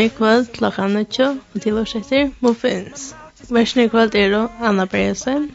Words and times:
i 0.00 0.08
kvöld 0.08 0.52
klockan 0.52 0.90
9 0.90 1.28
og 1.54 1.62
til 1.62 1.78
oss 1.78 1.94
etter 1.94 2.30
Muffins. 2.40 3.14
Versen 3.50 3.80
i 3.84 3.88
kvöld 3.88 4.14
er 4.14 4.30
då 4.30 4.48
Anna 4.60 4.86
Bergesen. 4.86 5.50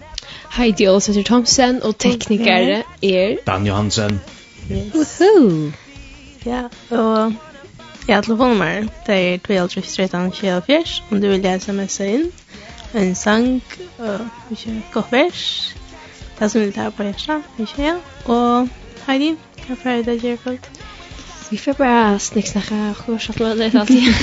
Heidi 0.52 0.88
Olsæter 0.88 1.23
Thomsen 1.23 1.84
og 1.84 1.98
teknikere 1.98 2.84
er... 3.04 3.36
Dan 3.48 3.68
Johansen. 3.68 4.21
Yes. 4.71 4.94
Woohoo! 4.94 5.71
Ja, 6.45 6.63
og 6.89 7.34
ja, 8.08 8.22
telefonnummer, 8.22 8.88
det 9.08 9.50
er 9.50 9.66
12-13-24, 10.88 11.03
om 11.12 11.22
du 11.22 11.27
vil 11.27 11.39
lese 11.39 11.72
sms'e 11.72 12.03
inn, 12.03 12.25
en 12.95 13.16
sang, 13.16 13.64
og 13.98 14.20
ikke 14.52 14.84
godt 14.94 15.12
vers, 15.12 15.75
det 16.39 16.52
som 16.52 16.62
vil 16.62 16.73
ta 16.73 16.89
på 16.89 17.03
hjertet, 17.03 17.44
ikke 17.59 17.81
ja, 17.81 17.95
og 18.25 18.70
Heidi, 19.08 19.36
hva 19.67 19.91
er 19.91 20.03
det 20.03 20.22
du 20.22 20.27
gjør 20.27 20.36
for 20.44 20.52
det? 20.52 20.84
Vi 21.49 21.58
får 21.58 21.73
bara 21.73 22.20
snicksnacka 22.20 22.90
och 22.91 22.98
sjösa 22.98 23.53
lite 23.53 23.80
alltid. 23.80 24.13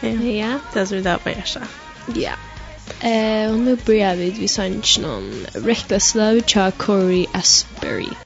Ja, 0.00 0.58
det 0.72 0.80
är 0.80 0.86
så 0.86 0.94
vi 0.94 1.00
där 1.00 1.18
på 1.18 1.28
Gersa. 1.28 1.60
Ja. 2.14 2.32
Eh, 3.08 3.52
och 3.52 3.58
nu 3.58 3.76
börjar 3.86 4.16
vi 4.16 4.30
vid 4.30 4.50
sånt 4.50 4.98
någon 5.00 5.46
Reckless 5.52 6.14
Love 6.14 6.42
av 6.56 6.70
Corey 6.70 7.26
Asbury. 7.32 8.25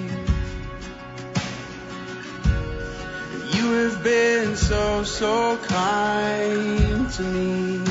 so 4.55 5.03
so 5.03 5.57
kind 5.57 7.09
to 7.11 7.23
me. 7.23 7.90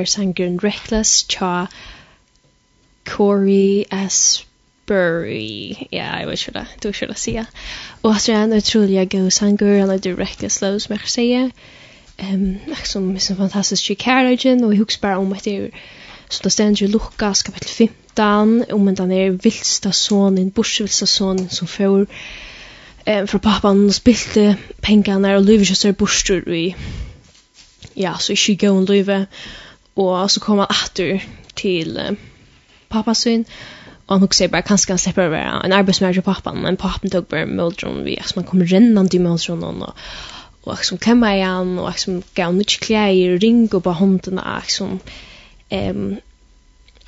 var 0.00 0.04
sangurin 0.04 0.58
Reckless 0.58 1.26
Cha 1.28 1.66
Corey 3.04 3.84
Asbury. 3.90 5.76
Ja, 5.90 6.20
jag 6.20 6.26
vet 6.26 6.48
inte 6.48 6.52
vad 6.52 6.66
du 6.80 6.92
skulle 6.92 7.14
säga. 7.14 7.46
Och 8.00 8.20
så 8.20 8.32
är 8.32 8.36
han 8.36 8.52
otroliga 8.52 9.04
go 9.04 9.30
sanger, 9.30 9.80
han 9.80 9.90
är 9.90 9.98
direkt 9.98 10.52
slow 10.52 10.78
som 10.78 10.96
jag 10.96 11.08
säger. 11.08 11.50
Ehm, 12.16 12.58
liksom 12.66 13.14
är 13.14 13.18
så 13.18 13.36
fantastisk 13.36 13.84
chick 13.84 13.98
carriage 13.98 14.46
och 14.46 14.76
hooks 14.76 15.00
bara 15.00 15.18
om 15.18 15.32
att 15.32 15.44
det 15.44 15.56
är 15.56 15.70
så 16.28 16.42
det 16.42 16.50
ständer 16.50 16.82
i 16.82 16.88
Lukas 16.88 17.42
kapitel 17.42 17.68
15 17.68 18.64
om 18.72 18.88
att 18.88 18.98
han 18.98 19.12
är 19.12 19.30
vilsta 19.30 19.92
sonen, 19.92 20.50
borsvilsta 20.50 21.06
sonen 21.06 21.48
som 21.48 21.66
får 21.66 22.06
eh, 23.04 23.26
fra 23.26 23.38
pappan 23.38 23.86
og 23.86 23.94
spilte 23.94 24.56
pengene 24.80 25.36
og 25.36 25.44
lyver 25.44 25.64
ikke 25.64 25.74
så 25.74 25.92
bostur 25.92 26.48
i 26.48 26.74
ja, 27.96 28.14
så 28.18 28.32
ikke 28.32 28.66
gå 28.66 28.78
en 28.78 28.84
lyve 28.84 29.26
og 29.96 30.30
så 30.30 30.42
kom 30.42 30.62
han 30.62 30.70
atter 30.70 31.24
til 31.58 31.96
uh, 31.98 32.18
pappa 32.90 33.14
sin, 33.14 33.46
og 34.06 34.16
han 34.16 34.26
husker 34.26 34.50
bare 34.50 34.66
kanskje 34.66 34.94
han 34.94 35.02
slipper 35.02 35.28
å 35.28 35.34
være 35.34 35.64
en 35.66 35.74
arbeidsmær 35.76 36.16
til 36.16 36.26
pappan, 36.26 36.62
men 36.64 36.78
pappan 36.80 37.12
tok 37.12 37.30
bare 37.30 37.46
møldron 37.46 38.04
vi, 38.06 38.18
altså 38.18 38.40
man 38.40 38.48
kom 38.48 38.66
rennande 38.66 39.16
i 39.16 39.22
Møldron, 39.22 39.84
og 39.86 39.94
og 40.60 40.76
liksom 40.76 40.98
kemma 41.00 41.30
igjen, 41.34 41.76
og 41.80 41.88
liksom 41.88 42.18
gav 42.36 42.52
nytt 42.54 42.76
klær, 42.84 43.38
ring 43.40 43.62
og 43.72 43.82
på 43.86 43.94
hånden, 43.96 44.38
og 44.38 44.66
liksom, 44.66 44.98
ehm, 45.72 46.18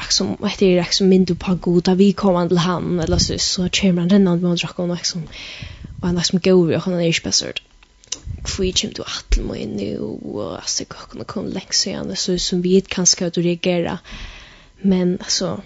liksom, 0.00 0.37
hva 0.40 0.52
heter 0.52 0.67
det, 0.78 0.87
liksom 0.87 1.11
mindre 1.12 1.37
på 1.37 1.56
god, 1.67 1.82
da 1.88 1.94
vi 1.99 2.12
kom 2.17 2.38
an 2.40 2.49
til 2.49 2.62
han, 2.64 3.00
eller 3.00 3.20
så, 3.20 3.37
så 3.38 3.69
kommer 3.81 4.06
han 4.06 4.14
rennande 4.14 4.43
med 4.43 4.55
å 4.55 4.61
drakke, 4.62 4.87
og 4.87 4.96
liksom, 4.96 5.26
og 5.99 6.08
han 6.08 6.17
liksom 6.17 6.40
gav 6.40 6.64
vi, 6.69 6.78
og 6.78 6.87
han 6.87 6.96
er 6.96 7.11
ikke 7.11 7.28
besørt 7.28 7.62
hva 8.42 8.70
kommer 8.78 8.96
du 8.96 9.02
atle 9.02 9.28
til 9.36 9.44
meg 9.46 9.66
nu, 9.70 10.14
og 10.34 10.56
altså, 10.58 10.86
hva 10.90 11.08
kunne 11.10 11.28
komme 11.28 11.54
lengt 11.54 11.76
så 11.78 11.92
gjerne, 11.92 12.16
så 12.16 12.38
som 12.38 12.62
vi 12.64 12.76
ikke 12.78 12.96
kan 12.96 13.06
skal 13.06 13.30
du 13.30 13.40
reagere. 13.40 13.98
Men, 14.82 15.14
altså, 15.20 15.56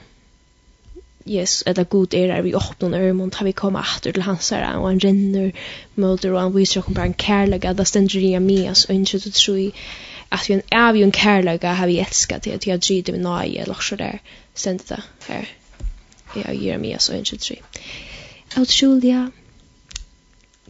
yes, 1.29 1.63
at 1.67 1.77
det 1.77 1.89
god 1.89 2.15
er 2.15 2.43
vi 2.43 2.55
åpner 2.55 3.01
ørmund, 3.01 3.35
har 3.35 3.45
vi 3.45 3.53
kommet 3.53 3.97
etter 3.97 4.13
til 4.13 4.23
hans 4.23 4.51
her, 4.51 4.67
og 4.77 4.89
han 4.91 5.01
renner 5.05 5.51
møter, 5.97 6.33
og 6.33 6.43
han 6.43 6.55
viser 6.57 6.81
oss 6.83 6.95
bare 6.95 7.13
en 7.13 7.15
kærlighet, 7.15 7.71
at 7.71 7.79
det 7.79 7.89
stender 7.89 8.21
i 8.21 8.39
meg, 8.39 8.69
altså, 8.69 8.93
og 8.93 9.01
ikke 9.01 9.25
du 9.25 9.31
tror 9.31 9.73
at 10.31 10.49
vi 10.49 10.55
er 10.59 10.63
av 10.75 10.97
en 10.99 11.13
kærlighet 11.13 11.77
har 11.79 11.87
vi 11.87 12.01
elsket 12.03 12.43
til, 12.43 12.57
at 12.57 12.67
jeg 12.67 12.83
driter 12.83 13.15
med 13.15 13.23
nøye, 13.23 13.63
eller 13.63 13.83
så 13.83 13.97
der, 13.97 14.19
stender 14.55 14.85
det 14.97 15.05
her. 15.29 15.45
Jeg 16.37 16.59
gir 16.59 16.79
meg, 16.83 16.93
altså, 16.93 17.13
og 17.13 17.19
ikke 17.19 17.37
du 17.37 17.45
tror. 17.45 17.63
Alt 18.57 18.83
Julia, 18.83 19.27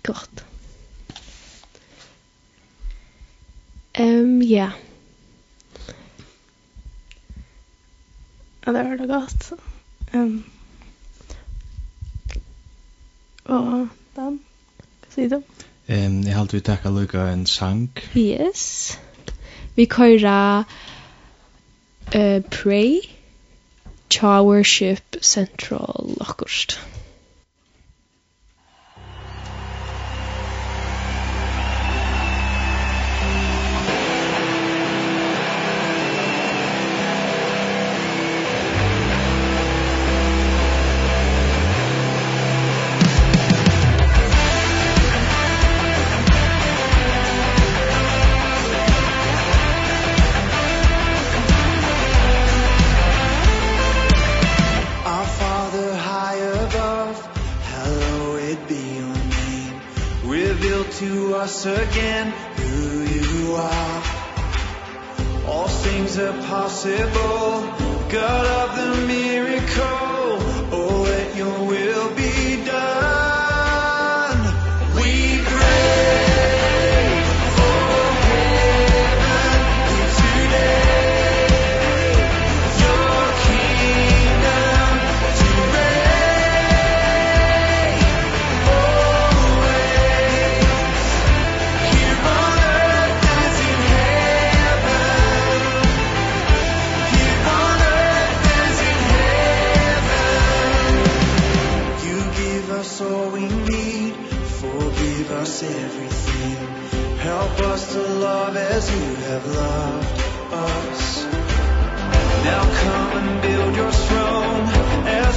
godt. 0.02 0.44
Ehm 3.96 4.42
ja. 4.42 4.70
Ja, 8.66 8.72
det 8.72 8.84
var 8.84 8.96
det 8.96 9.08
godt. 9.08 9.52
Ehm 10.14 10.44
Og 13.44 13.88
Dan, 14.16 14.40
hva 15.00 15.12
sier 15.14 15.28
du? 15.28 15.42
Ehm, 15.88 16.24
jeg 16.26 16.34
halte 16.34 16.56
vi 16.56 16.60
takka 16.66 16.90
lukka 16.90 17.28
en 17.30 17.46
sang. 17.46 17.92
Yes. 18.16 18.98
Vi 19.76 19.84
køyra 19.84 20.64
uh, 22.14 22.40
Pray, 22.50 22.98
Chow 24.10 24.42
Worship 24.48 25.16
Central 25.22 26.16
Lockhurst. 26.18 26.80
us 61.36 61.66
again 61.66 62.32
who 62.56 63.02
you 63.02 63.54
are. 63.54 64.02
All 65.46 65.68
things 65.68 66.18
are 66.18 66.32
possible 66.42 67.62
God 68.10 68.46
of 68.60 68.76
the 68.76 69.06
miracle. 69.06 70.15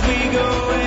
we 0.10 0.28
go 0.32 0.79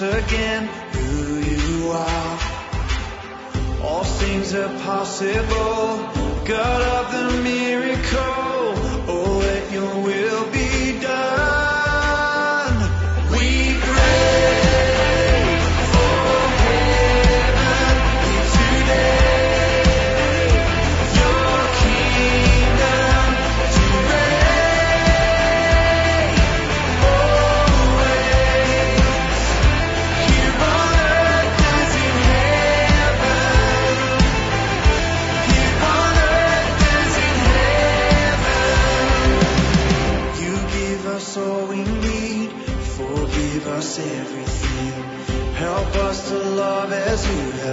once 0.00 0.26
again 0.26 0.66
who 0.66 1.38
you 1.38 1.88
are. 1.90 2.38
All 3.80 4.02
things 4.02 4.52
are 4.52 4.68
possible 4.80 6.10
god 6.44 6.82
of 6.82 7.12
the 7.12 7.42
miracle. 7.42 8.33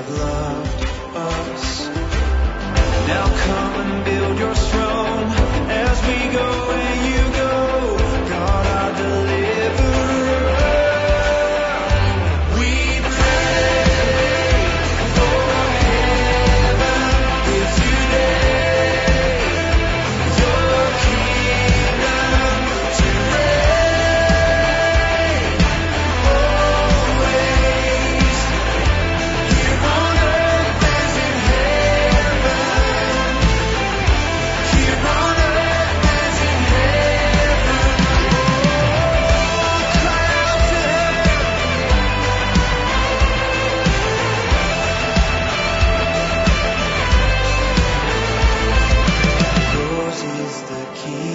have 0.01 0.17
loved 0.17 0.83
us. 1.15 1.87
Now 3.07 3.25
come 3.45 3.73
and 3.81 4.05
build 4.05 4.39
your 4.39 4.55
throne 4.55 5.27
As 5.69 5.97
we 6.07 6.17
go 6.33 6.47
where 6.69 6.95
you 7.09 7.20
is 50.51 50.61
the 50.63 50.85
key. 50.95 51.30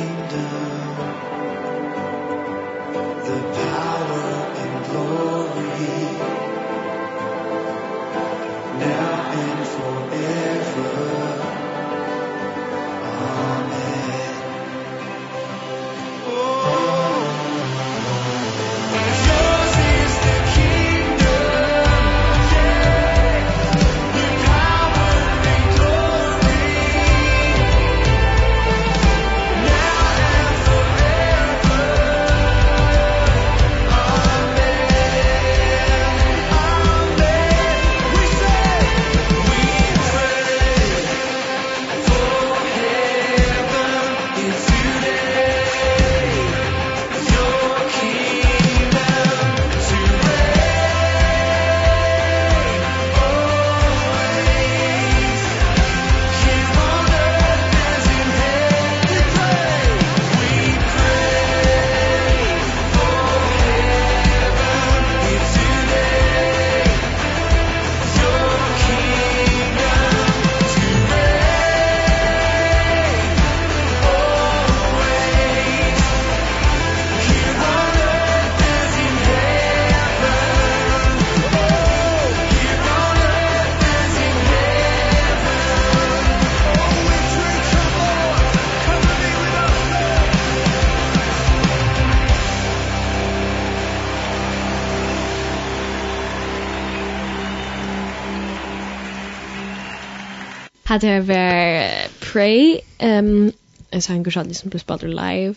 hade 100.97 101.07
jag 101.07 101.23
varit 101.23 102.21
Pray, 102.21 102.81
um, 103.03 103.53
en 103.91 104.03
sang 104.03 104.33
som 104.33 104.47
liksom 104.47 104.71
blev 104.71 104.81
spelad 104.81 105.03
live, 105.03 105.55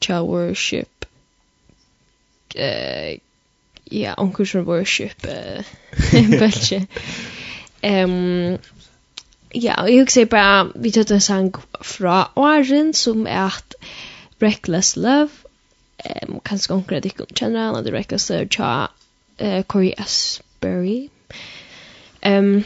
Tja 0.00 0.22
Worship, 0.22 1.04
uh, 2.54 3.18
ja, 3.84 4.14
onkel 4.16 4.46
som 4.46 4.64
Worship, 4.64 5.26
uh, 5.26 5.64
bølge. 6.38 6.86
um, 7.82 8.58
ja, 9.54 9.74
og 9.82 9.90
jeg 9.90 10.00
husker 10.00 10.24
bare, 10.24 10.70
vi 10.74 10.90
tatt 10.90 11.10
en 11.10 11.20
sang 11.20 11.52
fra 11.82 12.30
åren 12.36 12.94
som 12.94 13.26
er 13.26 13.58
at 13.58 13.74
Reckless 14.42 14.96
Love, 14.96 15.30
um, 16.06 16.40
kanskje 16.44 16.74
onkel 16.74 16.98
att 16.98 17.04
jag 17.04 17.28
känner, 17.34 17.66
han 17.66 17.76
at 17.76 17.92
Reckless 17.92 18.30
Love, 18.30 18.48
tja, 18.48 18.88
uh, 19.40 19.62
Corey 19.62 19.94
Asbury. 19.98 21.08
Um, 22.22 22.64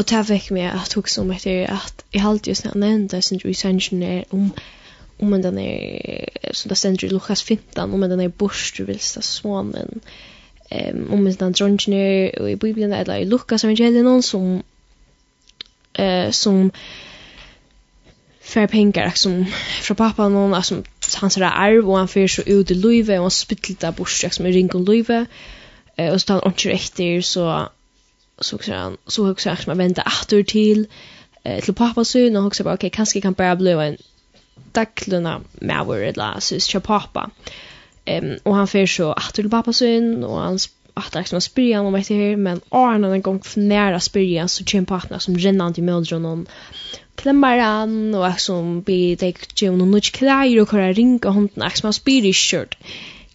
Og 0.00 0.06
det 0.08 0.20
fikk 0.30 0.52
meg 0.56 0.70
at 0.72 0.94
hugsa 0.96 1.20
om 1.20 1.32
etter 1.34 1.66
at 1.68 2.04
jeg 2.14 2.22
halte 2.24 2.48
just 2.48 2.64
når 2.64 2.86
jeg 2.86 3.08
det 3.12 3.24
sin 3.24 3.40
recension 3.44 4.02
er 4.02 4.22
om 4.32 4.52
om 5.20 5.42
den 5.42 5.58
er 5.58 6.52
som 6.56 6.68
det 6.68 6.78
stender 6.78 7.04
i 7.04 7.10
Lukas 7.10 7.42
15 7.44 7.92
om 7.92 8.00
den 8.00 8.20
er 8.20 8.28
borst 8.28 8.78
du 8.78 8.84
vil 8.84 9.00
stå 9.00 9.20
svanen 9.20 10.00
um, 10.72 11.12
om 11.12 11.26
den 11.26 11.52
dronjen 11.52 11.92
er 11.92 12.46
i 12.48 12.56
Bibelen 12.56 12.92
eller 12.92 13.20
i 13.20 13.28
Lukas 13.28 13.64
evangelien 13.64 14.04
noen 14.04 14.22
som 14.22 14.62
uh, 16.00 16.30
som 16.32 16.70
fer 18.40 18.66
pengar 18.66 19.12
som 19.14 19.44
fra 19.82 19.94
pappa 19.94 20.28
någon 20.28 20.54
alltså 20.54 20.82
han 21.20 21.30
ser 21.30 21.44
arv 21.44 21.90
och 21.90 21.98
han 21.98 22.08
för 22.08 22.26
så 22.26 22.42
ut 22.46 22.70
i 22.70 22.74
Luive 22.74 23.18
och 23.18 23.24
han 23.24 23.30
spittlta 23.30 23.92
bort 23.92 24.24
som 24.30 24.46
i 24.46 24.52
ring 24.52 24.70
och 24.74 24.80
Luive 24.80 25.26
eh 25.96 26.12
och 26.12 26.20
så 26.20 26.26
tar 26.26 26.40
han 26.40 26.52
inte 26.52 26.70
efter 26.70 27.20
så 27.20 27.68
Så 28.40 28.56
huxar 28.56 28.76
han, 28.76 28.96
så 29.06 29.24
huxar 29.24 29.50
han, 29.50 29.64
man 29.66 29.78
väntar 29.78 30.04
åter 30.22 30.42
till 30.42 30.86
eh, 31.42 31.64
till 31.64 31.74
pappa 31.74 32.04
så 32.04 32.36
och 32.36 32.42
huxar 32.42 32.64
bara, 32.64 32.74
okej, 32.74 32.90
kanske 32.90 33.20
kan 33.20 33.32
bara 33.32 33.56
bli 33.56 33.70
en 33.72 33.96
dagluna 34.72 35.40
maver 35.60 35.98
eller 35.98 36.40
så 36.40 36.60
till 36.60 36.80
pappa. 36.80 37.30
Ehm 38.04 38.36
och 38.42 38.54
han 38.54 38.68
får 38.68 38.86
så 38.86 39.12
åter 39.12 39.32
till 39.32 39.50
pappa 39.50 39.72
så 39.72 39.86
och 40.26 40.40
han 40.40 40.58
att 40.94 41.12
det 41.12 41.32
är 41.32 41.40
spyrjan 41.40 41.86
om 41.86 41.92
det 41.92 42.08
här, 42.08 42.36
men 42.36 42.60
Arne 42.68 43.08
en 43.08 43.22
gång 43.22 43.40
för 43.42 43.60
nära 43.60 44.00
spyrjan 44.00 44.48
så 44.48 44.64
känner 44.64 44.86
partnerna 44.86 45.20
som 45.20 45.38
rännar 45.38 45.72
till 45.72 45.88
och 45.88 46.48
klemmer 47.14 47.58
han 47.58 48.14
och 48.14 48.40
som 48.40 48.82
blir 48.82 49.16
det 49.16 49.62
ju 49.62 49.70
någon 49.70 49.94
og 49.94 50.02
kläder 50.02 50.60
och 50.60 50.70
köra 50.70 50.92
hånden, 50.92 51.32
hunden 51.32 51.70
som 51.74 51.86
har 51.86 51.92
spyr 51.92 52.24
i 52.24 52.32
kört 52.34 52.78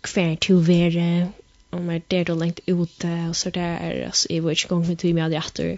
kvar 0.01 0.35
till 0.35 0.55
vare 0.55 1.27
om 1.75 1.89
er 1.89 1.99
der 2.11 2.23
då 2.23 2.35
lengt 2.35 2.61
ute 2.67 3.25
og 3.29 3.35
så 3.35 3.49
der 3.49 3.77
altså 3.77 4.27
jeg 4.29 4.43
var 4.43 4.49
ikke 4.49 4.67
gång 4.67 4.87
med 4.87 4.95
timme 4.95 5.21
hade 5.21 5.37
efter 5.37 5.77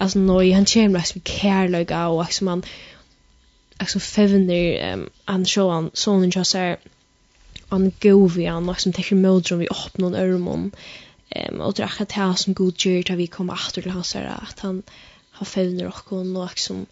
Altså, 0.00 0.18
nej 0.18 0.50
han 0.50 0.66
kommer, 0.66 0.98
altså, 0.98 1.14
vi 1.14 1.20
kærløyga, 1.24 2.06
og 2.06 2.16
och 2.16 2.24
alltså 2.24 2.44
man 2.44 2.64
alltså 3.80 3.98
fevner 3.98 4.92
um 4.92 5.08
han 5.26 5.40
an 5.40 5.46
showan 5.46 5.90
sonen 5.94 6.30
just 6.36 6.50
så 6.50 6.76
an 7.70 7.92
govi 8.00 8.44
han, 8.44 8.66
liksom 8.66 8.92
tekker 8.92 9.16
mödrum 9.16 9.58
vi 9.58 9.68
opp 9.70 9.98
öppnar 9.98 10.16
en 10.16 10.48
um, 11.52 11.60
og 11.60 11.76
det 11.76 11.82
er 11.82 11.86
akkurat 11.86 12.14
det 12.14 12.38
som 12.38 12.54
god 12.54 12.72
gjør 12.72 13.02
til 13.02 13.16
vi 13.16 13.26
kommer 13.26 13.54
efter 13.54 13.82
till 13.82 13.92
hans 13.92 14.16
at 14.16 14.60
han 14.60 14.82
har 15.30 15.46
fevner 15.46 15.86
och 15.86 16.12
og 16.12 16.48
liksom 16.48 16.86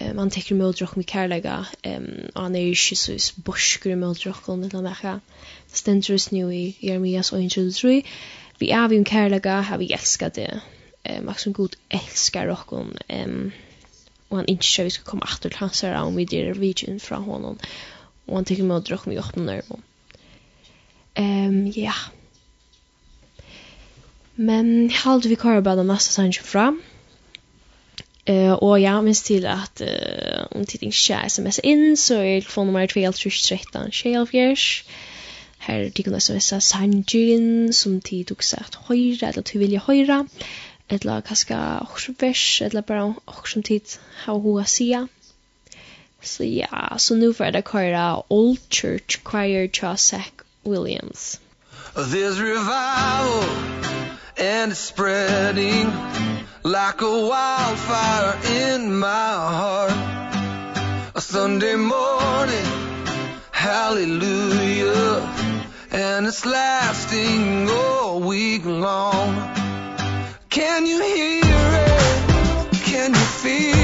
eh 0.00 0.14
man 0.14 0.30
täcker 0.30 0.54
mödrum 0.54 0.88
vi 0.96 1.02
care 1.02 1.28
like 1.28 1.66
ehm 1.84 2.30
han 2.36 2.56
er 2.56 2.60
ju 2.60 2.74
så 2.74 3.32
borskrum 3.44 4.00
mödrum 4.00 4.34
och 4.46 4.58
något 4.58 4.74
annat 4.74 5.20
Stentrus 5.72 6.30
nu 6.32 6.50
i 6.52 6.76
Jeremias 6.82 7.30
3. 7.30 8.02
vi 8.58 8.70
er 8.70 8.88
vi 8.88 8.96
en 8.96 9.04
kærlega 9.04 9.60
har 9.60 9.78
vi 9.78 9.92
elskat 9.92 10.36
det 10.36 10.60
um, 11.18 11.30
som 11.36 11.52
god 11.52 11.76
elskar 11.90 12.50
okkon 12.52 12.94
um, 13.08 13.52
og 14.30 14.38
han 14.38 14.48
ikke 14.48 14.66
kjøy 14.66 14.84
vi 14.84 14.94
skal 14.96 15.08
komme 15.08 15.26
atter 15.26 15.48
til 15.48 15.58
hans 15.58 15.80
her 15.80 15.96
om 16.00 16.16
vi 16.16 16.24
dyrer 16.24 16.58
vidgen 16.58 17.00
fra 17.00 17.20
honom 17.22 17.58
og 18.26 18.36
han 18.36 18.44
tykker 18.44 18.64
med 18.64 18.76
å 18.76 19.00
med 19.06 19.14
meg 19.14 19.22
åpne 19.24 19.46
nærmå 19.46 19.80
um, 21.18 21.66
ja. 21.74 21.96
Men 24.36 24.90
halde 24.90 25.28
vi 25.28 25.36
kvar 25.36 25.60
bara 25.60 25.76
den 25.82 25.90
neste 25.92 26.12
sannsyn 26.12 26.46
Eh 26.46 26.86
Uh, 28.30 28.52
og 28.62 28.82
jeg 28.82 29.02
minns 29.04 29.22
til 29.24 29.46
at 29.48 29.80
uh, 29.80 30.44
om 30.52 30.66
tid 30.68 30.82
ikke 30.84 31.16
er 31.16 31.28
sms 31.32 31.58
inn, 31.64 31.96
så 31.96 32.20
er 32.20 32.42
telefonnummer 32.44 32.86
2 32.86 33.30
13 33.30 33.90
24 33.92 34.84
Her 35.60 35.88
de 35.88 36.02
kunne 36.02 36.20
så 36.20 36.38
visse 36.38 36.60
sanjirin 36.64 37.72
som 37.76 38.00
de 38.00 38.24
tok 38.24 38.42
seg 38.42 38.66
at 38.66 38.80
høyre, 38.88 39.28
eller 39.28 39.44
de 39.44 39.60
vilja 39.60 39.84
høyre, 39.86 40.24
eller 40.90 41.20
kanskje 41.20 41.56
også 41.86 42.14
vers, 42.20 42.60
eller 42.66 42.80
bare 42.80 43.14
også 43.26 43.52
som 43.52 43.62
tid 43.62 43.98
har 44.24 44.40
hun 44.40 44.62
å 44.62 44.66
sige. 44.66 45.06
Så 46.22 46.44
ja, 46.44 46.98
så 46.98 47.14
nu 47.14 47.32
får 47.32 47.50
det 47.50 47.64
køyre 47.64 48.22
Old 48.30 48.58
Church 48.70 49.20
Choir 49.24 49.66
tja 49.66 49.96
Zach 49.96 50.32
Williams. 50.64 51.40
There's 51.94 52.38
revival 52.38 53.44
and 54.38 54.72
it's 54.72 54.78
spreading 54.78 55.90
like 56.62 57.00
a 57.00 57.26
wildfire 57.30 58.36
in 58.44 58.98
my 58.98 59.06
heart. 59.06 59.92
A 61.14 61.20
Sunday 61.20 61.76
morning, 61.76 62.66
hallelujah 63.50 65.49
and 65.92 66.26
it's 66.26 66.46
lasting 66.46 67.68
all 67.68 68.20
week 68.20 68.64
long 68.64 69.34
Can 70.48 70.86
you 70.86 71.02
hear 71.02 71.42
it? 71.44 72.72
Can 72.84 73.10
you 73.14 73.20
feel 73.20 73.74
it? 73.74 73.79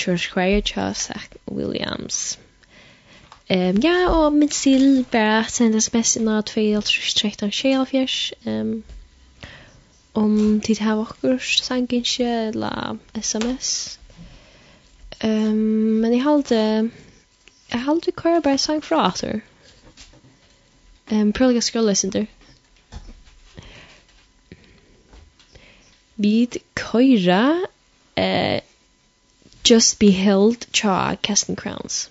George 0.00 0.30
hjá 0.62 0.94
Zach 0.94 1.36
Williams. 1.46 2.38
Ehm 3.50 3.76
um, 3.76 3.82
ja, 3.82 4.08
og 4.08 4.32
min 4.32 4.50
sil 4.54 5.04
bara 5.12 5.44
senda 5.48 5.80
sms 5.80 6.16
inn 6.16 6.28
á 6.30 6.40
213 6.40 7.50
ehm 8.46 8.82
om 10.14 10.60
tid 10.60 10.78
hava 10.82 11.02
okkur 11.02 11.38
sanginskje 11.42 12.30
eller 12.48 12.96
sms. 13.20 13.98
Ehm 15.24 15.50
um, 15.50 16.00
men 16.02 16.12
jeg 16.12 16.22
halde 16.22 16.90
jeg 17.72 17.82
halde 17.82 18.06
vi 18.06 18.12
kører 18.16 18.40
bare 18.40 18.58
sang 18.58 18.84
fra 18.84 18.96
Arthur. 19.10 19.40
Ehm 21.12 21.20
um, 21.20 21.32
prøvlig 21.32 21.54
jeg 21.54 21.62
skulle 21.62 21.86
lese 21.86 22.26
Vi 26.16 26.48
køyra 26.74 27.58
eh, 28.16 28.60
Just 29.70 30.00
Be 30.00 30.10
Held 30.10 30.66
cha 30.72 31.14
Casting 31.22 31.54
Crowns. 31.54 32.10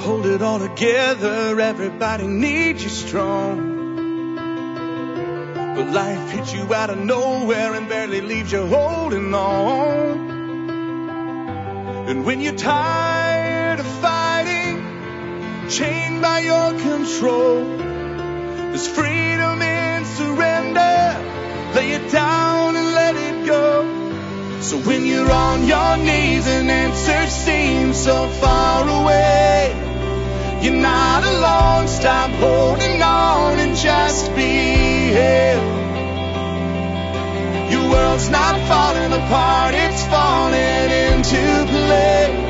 Hold 0.00 0.26
it 0.26 0.42
all 0.42 0.58
together, 0.58 1.60
everybody 1.60 2.26
needs 2.26 2.82
you 2.82 2.88
strong. 2.88 4.34
But 5.76 5.92
life 5.92 6.30
hits 6.32 6.52
you 6.52 6.74
out 6.74 6.90
of 6.90 6.98
nowhere 6.98 7.74
and 7.74 7.88
barely 7.88 8.22
leaves 8.22 8.50
you 8.50 8.66
holding 8.66 9.32
on. 9.32 10.18
And 12.08 12.24
when 12.26 12.40
you're 12.40 12.56
tired 12.56 13.78
of 13.78 13.86
fighting 13.86 14.13
chained 15.68 16.20
by 16.20 16.40
your 16.40 16.70
control. 16.78 17.64
There's 17.76 18.88
freedom 18.88 19.62
in 19.62 20.04
surrender. 20.04 21.16
Lay 21.74 21.92
it 21.92 22.10
down 22.12 22.76
and 22.76 22.92
let 22.92 23.14
it 23.16 23.46
go. 23.46 24.60
So 24.60 24.78
when 24.78 25.06
you're 25.06 25.30
on 25.30 25.66
your 25.66 25.96
knees 25.96 26.46
and 26.46 26.70
answers 26.70 27.32
seems 27.32 27.96
so 27.96 28.28
far 28.28 28.88
away. 28.88 29.80
You're 30.64 30.80
not 30.80 31.24
alone, 31.24 31.88
stop 31.88 32.30
holding 32.30 33.02
on 33.02 33.58
and 33.58 33.76
just 33.76 34.34
be 34.34 35.12
held 35.12 35.62
Your 37.70 37.90
world's 37.90 38.30
not 38.30 38.56
falling 38.66 39.12
apart, 39.12 39.74
it's 39.74 40.06
falling 40.06 40.90
into 40.90 41.66
place. 41.70 42.43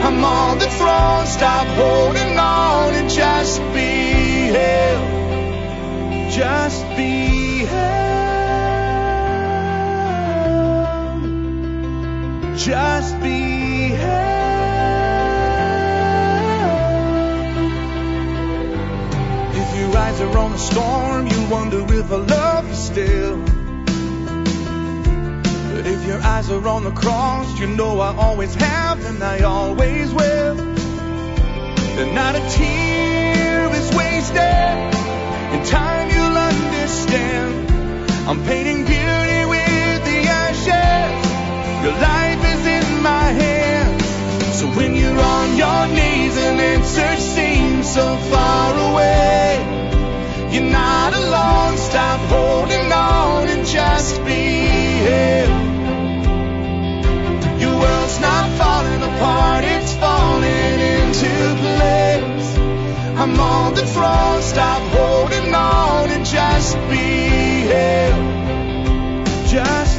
I'm 0.00 0.24
on 0.24 0.58
the 0.58 0.68
throne 0.70 1.26
Stop 1.26 1.66
holding 1.68 2.38
on 2.38 2.94
and 2.94 3.10
just 3.10 3.60
be 3.74 4.48
held 4.56 6.30
Just 6.30 6.84
be 6.96 7.64
held 7.64 8.08
Just 12.58 13.20
be 13.20 13.88
held 13.88 14.28
If 19.54 19.78
your 19.78 19.96
eyes 19.96 20.20
are 20.20 20.38
on 20.38 20.52
a 20.52 20.58
storm 20.58 21.26
You 21.26 21.48
wonder 21.48 21.82
if 21.94 22.12
I 22.12 22.16
love 22.16 22.68
you 22.68 22.74
still 22.74 23.57
your 26.18 26.26
eyes 26.26 26.50
are 26.50 26.68
on 26.68 26.84
the 26.84 26.90
cross. 26.90 27.58
You 27.60 27.66
know 27.68 28.00
I 28.00 28.14
always 28.16 28.54
have 28.54 29.04
and 29.04 29.22
I 29.22 29.40
always 29.42 30.12
will. 30.12 30.58
And 32.00 32.14
not 32.14 32.34
a 32.34 32.40
tear 32.50 33.70
is 33.72 33.88
wasted 33.94 34.76
In 35.54 35.64
time 35.64 36.10
you'll 36.10 36.38
understand. 36.52 37.70
I'm 38.28 38.40
painting 38.44 38.84
beauty 38.84 39.40
with 39.54 40.00
the 40.10 40.18
ashes. 40.44 41.14
Your 41.84 41.96
life 42.10 42.42
is 42.54 42.62
in 42.78 43.02
my 43.02 43.26
hands. 43.42 44.04
So 44.58 44.66
when 44.76 44.94
you're 44.96 45.20
on 45.36 45.56
your 45.56 45.86
knees 45.96 46.36
and 46.36 46.60
answer 46.60 47.16
seems 47.16 47.94
so 47.94 48.16
far 48.30 48.68
away. 48.90 49.46
You're 50.50 50.70
not 50.70 51.12
alone, 51.14 51.76
stop 51.76 52.20
holding 52.28 52.92
on 52.92 53.48
and 53.48 53.66
just 53.66 54.24
be 54.24 54.42
here. 55.06 55.67
It's 58.18 58.26
not 58.26 58.50
falling 58.58 59.00
apart, 59.00 59.62
it's 59.62 59.94
falling 59.94 60.80
into 60.90 61.30
place. 61.62 62.58
I'm 63.16 63.38
on 63.38 63.74
the 63.74 63.86
throne, 63.86 64.42
stop 64.42 64.82
holding 64.90 65.54
on 65.54 66.10
and 66.10 66.26
just 66.26 66.74
be 66.90 67.62
here. 67.70 68.10
Just 69.46 69.97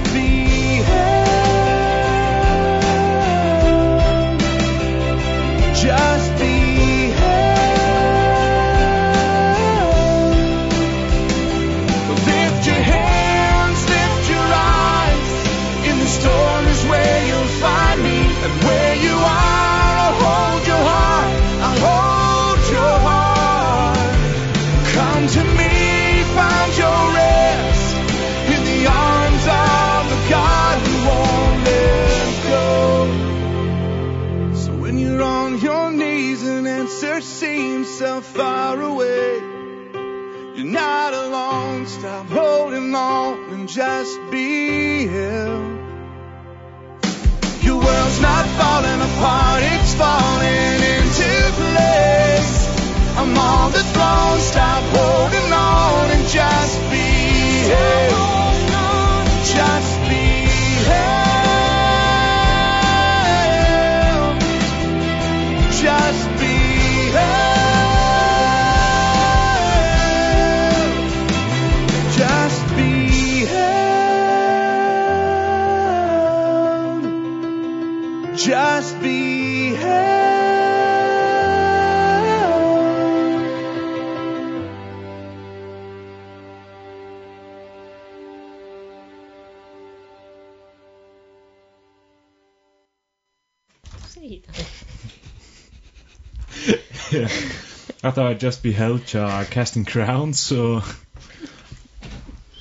just 43.70 44.20
be 44.32 45.06
him. 45.06 45.78
Your 47.62 47.78
world's 47.78 48.20
not 48.20 48.46
falling 48.58 49.02
apart, 49.10 49.62
it's 49.62 49.94
falling 49.94 50.80
into 50.96 51.30
place. 51.62 52.54
I'm 53.16 53.38
on 53.38 53.72
the 53.72 53.84
throne, 53.94 54.40
stop 54.40 54.84
holding 54.98 55.54
on 55.54 56.10
and 56.10 56.28
just 56.28 56.80
be 56.90 57.10
him. 57.70 58.10
Just 59.54 59.89
att 98.10 98.16
hatta 98.16 98.46
just 98.46 98.64
be 98.64 98.72
held 98.72 99.06
tja 99.06 99.44
casting 99.44 99.86
crowns 99.86 100.40
så 100.50 100.82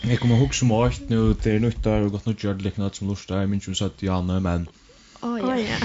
Jeg 0.08 0.18
kommer 0.18 0.36
ihåg 0.36 0.54
som 0.54 0.72
åkt 0.72 1.08
nu, 1.10 1.34
det 1.44 1.54
er 1.54 1.60
nytt 1.60 1.84
der, 1.84 2.04
og 2.06 2.10
godt 2.10 2.26
nytt 2.26 2.44
gjørt 2.44 2.62
liknat 2.62 2.96
som 2.96 3.08
lort 3.08 3.24
der, 3.28 3.42
jeg 3.42 3.48
minns 3.50 3.66
jo 3.68 3.74
satt 3.74 4.02
Janne, 4.02 4.38
men... 4.40 4.68
Åh, 5.22 5.34
oh, 5.34 5.58
ja. 5.58 5.76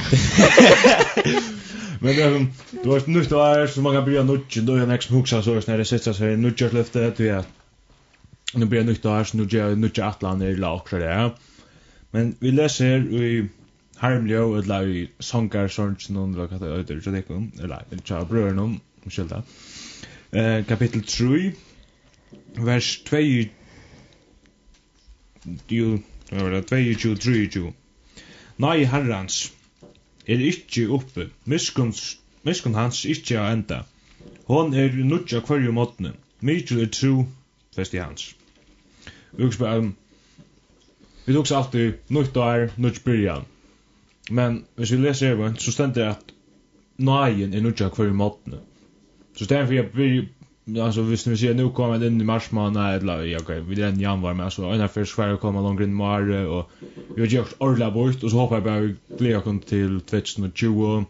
men 2.02 2.15
det 2.15 2.28
um, 2.36 2.45
du 2.84 2.91
har 2.91 3.10
nytt 3.10 3.30
der, 3.30 3.67
så 3.67 3.82
man 3.82 3.97
kan 3.97 4.06
bli 4.06 4.21
nytt, 4.23 4.56
og 4.69 4.78
jeg 4.80 4.88
nek 4.88 5.04
som 5.04 5.17
hugsa 5.17 5.41
så, 5.41 5.58
når 5.67 5.84
jeg 5.84 5.89
sitter 5.91 6.15
så, 6.15 6.30
nytt 6.38 6.62
gjørt 6.62 6.78
lyfte, 6.78 7.10
du 7.17 7.23
er... 7.26 7.49
Nu 8.54 8.69
blir 8.69 8.86
nytt 8.88 9.04
der, 9.04 9.23
så 9.23 9.38
nu 9.38 9.43
gjør 9.43 9.73
jeg 9.73 9.82
nytt 9.82 9.99
atlan 9.99 10.45
i 10.45 10.54
lakra 10.56 11.02
der. 11.02 11.36
Men 12.13 12.36
vi 12.39 12.54
leser 12.54 13.04
i 13.04 13.34
Harmljø, 13.97 14.45
eller 14.62 14.88
i 14.88 15.08
Sangar, 15.19 15.67
Sorgensen, 15.67 16.21
og 16.21 16.38
hva 16.38 16.62
det 16.62 16.69
er, 16.69 17.43
eller 17.65 18.06
tja 18.06 18.23
brøren 18.30 18.62
om, 18.62 18.80
skylda. 19.12 19.44
Eh, 20.32 20.66
kapitel 20.68 21.04
3, 21.04 21.54
vers 22.56 23.04
2, 23.06 23.22
jo, 25.70 26.00
det 26.30 26.44
var 26.44 26.50
det, 26.50 26.66
22, 26.70 27.16
23. 27.16 27.74
Nei, 28.63 28.84
herrans, 28.86 29.52
er 30.28 30.39
ikkje 30.39 30.88
oppe, 30.94 31.30
miskun 31.46 32.78
hans 32.78 33.06
ikkje 33.06 33.39
a 33.42 33.50
enda. 33.54 33.84
Hon 34.48 34.74
er 34.74 34.94
nutja 35.04 35.42
kvarju 35.44 35.74
måttne, 35.76 36.13
mykje 36.42 36.82
er 36.84 36.92
tru, 36.94 37.26
fest 37.76 37.94
i 37.94 38.02
hans. 38.04 38.36
um, 39.39 39.96
Vi 41.26 41.34
tog 41.34 41.52
alltid 41.52 41.94
nytt 42.08 42.38
år, 42.38 42.70
nytt 42.78 43.04
byrjan. 43.04 43.46
Men 44.30 44.63
hvis 44.76 44.92
vi 44.92 44.98
leser 44.98 45.32
even, 45.32 45.58
så 45.60 45.72
stender 45.72 45.94
det 45.94 46.10
at 46.10 46.34
nøyen 46.98 47.54
er 47.54 47.62
nødja 47.62 47.89
hver 47.89 48.08
i 48.08 48.16
måtene. 48.16 48.60
Så 49.36 49.46
stedet 49.46 49.67
for 49.67 49.74
jeg 49.74 49.91
blir 49.91 50.24
altså 50.80 51.04
hvis 51.04 51.28
vi 51.28 51.36
sier, 51.36 51.54
nu 51.54 51.69
kommer 51.69 51.98
den 52.00 52.22
i 52.22 52.24
mars 52.24 52.52
måned, 52.52 52.80
eller 52.80 53.24
ja 53.28 53.39
ok, 53.41 53.50
vi 53.67 53.76
er 53.76 53.89
den 53.89 54.00
januar, 54.00 54.34
men 54.34 54.46
alltså 54.46 54.63
ena 54.63 54.88
för 54.88 55.06
Sverige 55.06 55.38
kommer 55.38 55.82
inn 55.84 55.89
i 55.89 55.93
mare, 55.93 56.48
og 56.48 56.69
vi 57.15 57.22
har 57.22 57.28
gjort 57.28 57.56
ordentlig 57.60 57.93
bort 57.93 58.24
og 58.24 58.32
så 58.32 58.38
håper 58.38 58.56
jeg 58.56 58.63
bare 58.63 58.82
vi 58.82 59.17
blir 59.17 59.38
akkurat 59.38 59.65
til 59.65 60.00
2020 60.02 61.06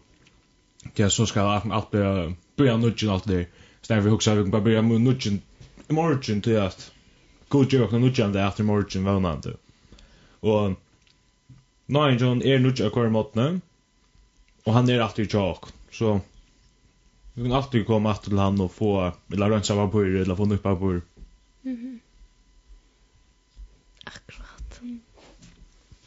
Ja, 0.96 1.10
så 1.10 1.26
ska 1.26 1.40
alt 1.40 1.64
allt 1.72 1.90
bli 1.90 2.34
börja 2.56 2.76
nudgen 2.76 3.10
alt 3.10 3.24
det. 3.24 3.46
stedet 3.82 4.02
for 4.02 4.08
jeg 4.08 4.14
husker, 4.14 4.34
vi 4.34 4.42
kan 4.42 4.50
bare 4.50 4.62
bli 4.62 4.72
börja 4.72 4.82
nudgen 4.82 5.42
morgen 5.90 6.40
til 6.42 6.50
at 6.50 6.92
god 7.48 7.66
gjør 7.66 7.86
kan 7.86 8.00
nudgen 8.00 8.32
där 8.32 8.48
efter 8.48 8.62
imorgon 8.62 9.04
vånande. 9.04 9.56
Och 10.40 10.72
Nine 11.86 12.18
John 12.18 12.42
är 12.42 12.58
nudgen 12.58 12.90
kvar 12.90 13.08
mot 13.08 13.34
nu. 13.34 13.60
Och 14.64 14.72
han 14.72 14.90
er 14.90 15.00
alltid 15.00 15.34
jag. 15.34 15.58
Så 15.90 16.20
Vi 17.34 17.42
kan 17.42 17.52
alltid 17.52 17.86
komme 17.86 18.10
att 18.10 18.22
til 18.22 18.38
han 18.38 18.60
og 18.60 18.70
få 18.70 19.12
eller 19.32 19.50
rönsa 19.50 19.74
på 19.74 19.86
papper 19.86 20.20
eller 20.20 20.34
få 20.34 20.44
nytt 20.44 20.62
papper. 20.62 21.00
Mhm. 21.62 22.00
Akkurat. 24.06 24.80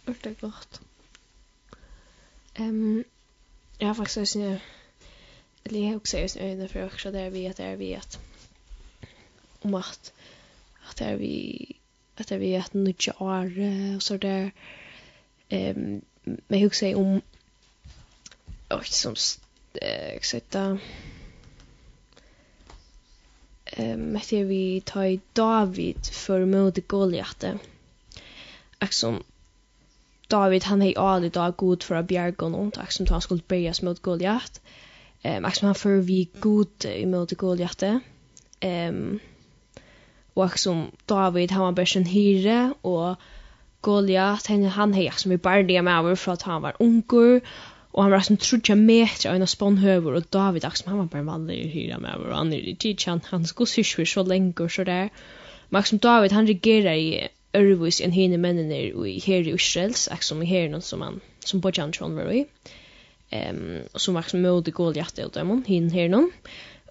Det 0.06 0.26
är 0.26 0.36
gott. 0.42 0.82
Ehm 2.56 2.70
um, 2.70 3.04
jag 3.80 3.88
har 3.88 3.94
faktiskt 3.94 4.36
nu 4.36 4.60
eller 5.64 5.80
jag 5.80 5.96
också 5.96 6.18
just 6.18 6.36
nu 6.36 6.56
när 6.56 6.68
för 6.68 6.86
också 6.86 7.12
där 7.12 7.30
vi 7.30 7.48
att 7.48 7.58
där 7.58 7.76
vi 7.76 7.96
att 7.96 8.20
om 9.62 9.74
att 9.74 10.14
att 10.90 10.98
där 10.98 11.16
vi 11.16 11.76
att 12.16 12.28
där 12.28 12.38
vi 12.38 12.56
att 12.56 12.74
nu 12.74 12.94
år 13.20 13.52
och 13.96 14.04
så 14.04 14.18
där 14.18 14.52
ehm 15.50 16.02
men 16.24 16.60
jag 16.60 16.68
också 16.68 16.96
om 16.96 17.22
och 18.68 18.86
som 18.86 19.16
eh 19.82 20.14
jag 20.14 20.80
ehm 23.78 24.02
um, 24.02 24.16
heter 24.16 24.44
vi 24.44 24.82
ta 24.86 25.02
David 25.34 26.06
för 26.06 26.46
mot 26.46 26.88
Goliat. 26.88 27.46
Axon 28.80 29.24
David 30.28 30.64
han 30.64 30.82
hei 30.82 30.94
all 30.96 31.30
dag 31.30 31.58
god 31.58 31.84
for 31.84 31.96
a 31.96 32.04
bjergon 32.04 32.56
og 32.56 32.74
takk 32.74 32.92
som 32.92 33.08
han 33.10 33.22
skulle 33.22 33.48
bøyes 33.48 33.82
mot 33.82 34.02
Goliat. 34.02 34.62
Ehm 35.24 35.46
um, 35.46 35.52
han 35.62 35.76
för 35.76 36.02
vi 36.02 36.30
god 36.40 36.86
i 36.86 37.06
mot 37.06 37.32
Goliat. 37.32 37.84
Ehm 38.60 39.20
och 40.34 40.60
som 40.60 40.92
David 41.06 41.52
han 41.52 41.62
var 41.62 41.72
bara 41.72 41.86
en 41.96 42.06
hyre 42.06 42.74
och 42.82 43.16
Goliat 43.82 44.48
han 44.48 44.64
han 44.64 44.94
hei 44.94 45.12
som 45.16 45.32
vi 45.32 45.38
bara 45.38 45.64
det 45.64 45.82
med 45.82 46.00
över 46.00 46.16
för 46.16 46.32
att 46.32 46.42
han 46.42 46.62
var 46.62 46.76
onkel 46.80 47.42
Og 47.96 48.04
han 48.04 48.12
var 48.14 48.26
sånn 48.26 48.40
trutja 48.42 48.76
metra 48.78 49.32
av 49.32 49.38
en 49.38 49.46
av 49.46 49.50
spånhøver, 49.52 50.18
og 50.20 50.30
David 50.34 50.68
Axel, 50.68 50.92
han 50.92 51.00
var 51.02 51.10
bare 51.14 51.26
vanlig 51.28 51.58
vanlig 51.62 51.74
hyra 51.74 51.98
med 52.04 52.26
og 52.26 52.36
han 52.36 52.54
er 52.54 52.68
i 52.68 52.76
tidskjan, 52.76 53.24
han 53.32 53.46
skulle 53.46 53.72
syske 53.72 54.06
så 54.06 54.24
lenge 54.28 54.54
og 54.64 54.72
så 54.72 54.86
der. 54.88 55.10
Maxim 55.70 56.00
David, 56.00 56.32
han 56.32 56.48
regerer 56.48 56.94
i 56.94 57.28
Ørvus 57.58 58.02
enn 58.04 58.14
hine 58.14 58.38
mennene 58.38 58.78
i 59.08 59.18
her 59.24 59.48
i 59.48 59.56
Israels, 59.56 60.08
som 60.22 60.44
i 60.44 60.50
her 60.50 60.70
noen 60.70 60.86
som 60.86 61.02
han, 61.02 61.22
som 61.46 61.62
Bojan 61.64 61.94
Tron 61.96 62.16
var 62.16 62.30
i, 62.32 62.44
um, 63.34 63.82
og 63.94 64.04
som 64.04 64.20
Axel 64.20 64.44
møde 64.44 64.72
Goliath 64.72 65.24
og 65.24 65.34
dem, 65.34 65.64
hine 65.68 65.92
her 65.92 66.12
noen. 66.12 66.32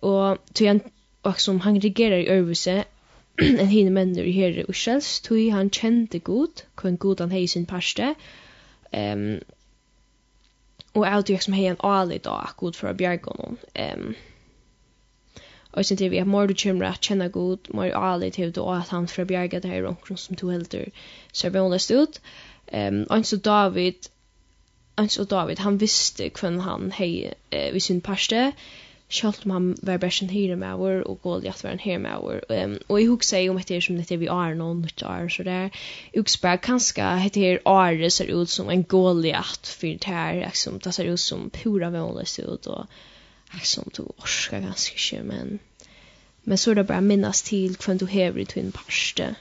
Og 0.02 0.38
tog 0.54 0.68
han, 0.68 0.82
som 1.38 1.60
han 1.60 1.80
regerer 1.82 2.24
i 2.24 2.30
Ørvuset, 2.34 2.88
enn 3.46 3.68
hine 3.68 3.92
mennene 3.92 4.24
i 4.24 4.32
her 4.32 4.56
i 4.62 4.66
Israels, 4.68 5.20
tog 5.20 5.40
han 5.52 5.70
kjente 5.70 6.18
god, 6.24 6.64
hvor 6.80 6.96
god 6.96 7.24
han 7.24 7.34
hei 7.36 7.46
sin 7.46 7.68
parste, 7.68 8.14
um, 8.92 9.38
og 10.96 11.04
jeg 11.04 11.12
jag 11.12 11.28
liksom 11.28 11.52
hei 11.52 11.66
en 11.66 11.84
alig 11.84 12.24
da, 12.24 12.38
god 12.56 12.76
for 12.76 12.88
å 12.88 12.96
bjerge 12.96 13.20
bjärgon 13.20 13.58
ehm 13.74 14.16
og 15.72 15.82
jeg 15.82 15.86
synes 15.86 16.10
vi 16.10 16.18
har 16.18 16.24
mer 16.24 16.46
du 16.48 16.54
kymra 16.54 16.88
at 16.88 17.04
kjenne 17.04 17.28
god, 17.28 17.68
mer 17.74 17.92
alig 17.92 18.32
till 18.32 18.52
då 18.52 18.64
at 18.72 18.88
han 18.88 19.08
for 19.08 19.22
å 19.22 19.28
bjerge 19.28 19.60
det 19.60 19.68
her 19.68 19.84
omkring 19.84 20.16
som 20.16 20.36
du 20.36 20.46
helter 20.48 20.86
ser 21.32 21.50
vi 21.50 21.58
honest 21.58 21.90
ut. 21.90 22.20
Ehm 22.72 23.04
og 23.10 23.26
så 23.26 23.36
David 23.36 24.08
og 24.96 25.10
så 25.10 25.24
David 25.24 25.58
han 25.58 25.80
visste 25.80 26.30
hvem 26.40 26.58
han 26.58 26.92
hei 26.92 27.32
uh, 27.54 27.72
vid 27.72 27.80
sin 27.80 28.00
parste 28.00 28.52
kjølt 29.08 29.44
om 29.46 29.52
han 29.54 29.66
var 29.86 30.00
bare 30.02 30.24
en 30.24 30.78
vår, 30.78 31.02
og 31.06 31.20
Goliath 31.22 31.64
var 31.64 31.76
en 31.76 31.80
hyre 31.80 31.98
med 31.98 32.22
vår. 32.22 32.40
Um, 32.50 32.76
og 32.88 33.00
jeg 33.00 33.08
husker 33.08 33.50
om 33.50 33.58
etter 33.58 33.80
som 33.80 33.96
dette 33.96 34.18
vi 34.18 34.26
er 34.26 34.54
nå, 34.58 34.72
nytt 34.74 35.02
år, 35.06 35.28
så 35.28 35.42
der. 35.46 35.70
Jeg 36.14 36.22
husker 36.22 36.42
bare 36.42 36.58
kanskje 36.58 37.10
etter 37.26 37.58
året 37.64 38.12
ser 38.12 38.32
ut 38.34 38.50
som 38.50 38.70
en 38.70 38.84
Goliath, 38.84 39.70
for 39.70 39.86
det 39.86 40.10
her, 40.10 40.40
liksom, 40.42 40.80
det 40.80 40.94
ser 40.94 41.12
ut 41.12 41.20
som 41.20 41.50
pura 41.50 41.90
vanlig 41.90 42.26
ut, 42.42 42.66
og 42.66 42.86
liksom, 43.54 43.90
du 43.96 44.06
orsker 44.18 44.60
ganske 44.60 44.94
ikke, 44.98 45.22
men... 45.22 45.58
Men 46.48 46.58
så 46.62 46.70
er 46.70 46.74
det 46.74 46.86
bare 46.86 47.02
minnes 47.02 47.42
til 47.42 47.74
hvem 47.74 47.98
du 47.98 48.06
hever 48.06 48.38
i 48.38 48.44
din 48.44 48.68
parste. 48.72 49.34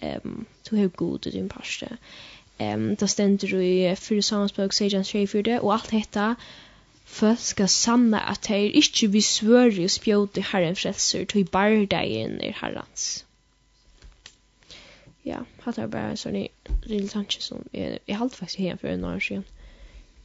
Um, 0.00 0.46
du 0.64 0.76
hever 0.76 0.88
god 0.88 1.26
i 1.26 1.30
din 1.30 1.50
parste. 1.52 1.98
Um, 2.60 2.96
da 2.96 3.06
stender 3.06 3.48
du 3.48 3.58
i 3.60 3.92
fyrir 4.00 4.24
samansbøk, 4.24 4.72
sier 4.72 4.96
han 4.96 5.04
3-4, 5.04 5.58
og 5.60 5.74
alt 5.74 5.90
dette, 5.92 6.30
Folk 7.06 7.38
skal 7.38 7.68
sanna 7.70 8.20
at 8.30 8.42
teir 8.48 8.74
ikkje 8.76 9.08
vi 9.14 9.22
svøri 9.24 9.86
og 9.86 9.92
spjóti 9.94 10.42
herren 10.50 10.76
frelser 10.76 11.24
til 11.30 11.46
bardegin 11.52 12.40
er 12.42 12.56
herrens. 12.60 13.06
Ja, 15.26 15.40
hatt 15.62 15.78
er 15.78 15.88
bare 15.90 16.18
sånn 16.18 16.36
i 16.38 16.44
lille 16.86 17.08
tanke 17.10 17.40
som 17.42 17.62
jeg, 17.72 18.00
jeg 18.06 18.18
halte 18.18 18.38
faktisk 18.42 18.62
hjemme 18.62 18.82
for 18.82 18.90
en 18.90 19.06
år 19.08 19.22
siden. 19.22 19.46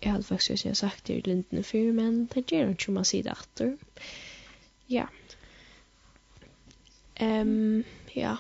Jeg 0.01 0.11
halte 0.11 0.27
faktisk 0.27 0.65
jeg 0.65 0.73
har 0.73 0.79
sagt 0.81 1.07
det 1.07 1.15
i 1.19 1.23
lindene 1.29 1.63
før, 1.63 1.91
men 1.93 2.25
det 2.33 2.45
gjør 2.49 2.73
ikke 2.73 2.89
om 2.89 2.99
man 2.99 3.07
sier 3.09 3.25
det 3.25 3.37
etter. 3.37 3.71
Ja. 4.89 5.05
Um, 7.21 7.83
ja. 8.15 8.35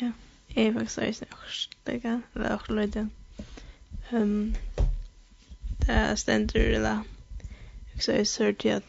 Ja, 0.00 0.12
jeg 0.54 0.66
er 0.66 0.72
faktisk 0.72 0.98
også 0.98 1.24
er 1.24 1.36
også 1.40 1.68
orstega. 2.76 3.06
Um, 4.12 4.54
det 5.86 6.16
stendur 6.16 6.70
eller 6.72 7.00
så 7.98 8.12
är 8.12 8.24
sört 8.24 8.64
jag 8.64 8.82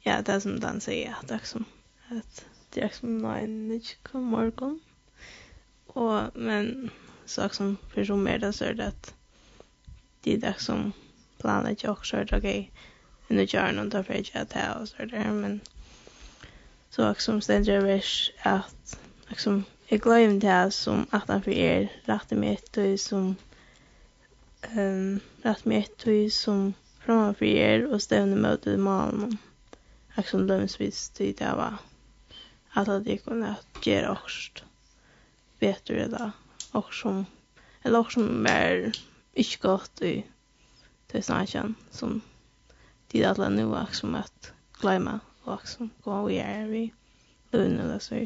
ja 0.00 0.22
det 0.22 0.40
som 0.40 0.60
den 0.60 0.80
säger 0.80 1.10
att 1.20 1.28
det 1.28 1.40
som 1.42 1.64
att 2.08 2.44
det 2.70 2.80
är 2.80 2.88
som 2.88 3.18
nej 3.18 3.44
inte 3.44 3.94
kom 4.02 4.24
morgon 4.24 4.80
och 5.86 6.22
men 6.34 6.90
sak 7.24 7.54
som 7.54 7.76
för 7.94 8.04
som 8.04 8.22
mer 8.22 8.38
det 8.38 8.52
så 8.52 8.64
är 8.64 8.74
det 8.74 8.86
att 8.86 9.14
det 10.20 10.34
är 10.34 10.38
det 10.38 10.54
som 10.58 10.92
planet 11.38 11.82
jag 11.82 11.92
också 11.92 12.16
är 12.16 12.34
okej 12.34 12.70
nu 13.28 13.44
gör 13.44 13.72
någon 13.72 13.90
tar 13.90 14.02
för 14.02 14.14
att 14.14 14.34
jag 14.34 14.48
tar 14.48 14.78
och 14.80 14.88
så 14.88 15.04
där 15.04 15.32
men 15.32 15.60
så 16.90 17.10
också 17.10 17.32
som 17.32 17.40
stendur 17.40 17.86
är 17.86 18.04
att 18.42 19.00
liksom 19.28 19.64
jag 19.86 20.00
glömde 20.00 20.46
det 20.46 20.70
som 20.70 21.06
att 21.10 21.28
han 21.28 21.42
för 21.42 21.50
er 21.50 21.92
rätt 22.04 22.30
med 22.30 22.58
det 22.72 22.98
som 22.98 23.36
ehm 24.62 25.20
lat 25.48 25.64
meg 25.64 25.82
eitt 25.86 25.94
tøy 26.04 26.26
som 26.34 26.74
frammanfyri 27.06 27.54
er 27.64 27.86
og 27.88 28.02
stevni 28.04 28.36
móti 28.36 28.76
málinum. 28.76 29.38
Ak 30.20 30.28
sum 30.28 30.44
dømis 30.50 30.76
við 30.76 30.98
tí 31.16 31.30
dava. 31.38 31.70
Alla 32.76 32.98
tykkum 33.06 33.40
at 33.48 33.80
gera 33.84 34.12
okkurt. 34.12 34.60
Betur 35.62 36.04
ella 36.04 36.28
okk 36.76 36.92
sum 37.00 37.24
ella 37.88 38.02
okk 38.04 38.12
som, 38.12 38.28
mer 38.44 38.90
ikki 39.38 39.60
gott 39.62 40.02
í 40.04 40.12
tøysnakjan 41.08 41.72
sum 41.96 42.18
tí 43.08 43.24
alla 43.24 43.48
nú 43.54 43.64
som 43.72 43.94
sum 44.02 44.20
at 44.20 44.52
gleyma 44.82 45.16
og 45.46 45.52
ak 45.56 45.66
sum 45.72 45.90
góð 46.04 46.28
við 46.28 46.42
er 46.44 46.68
við 46.74 47.56
lønna 47.56 47.88
lesa 47.88 48.20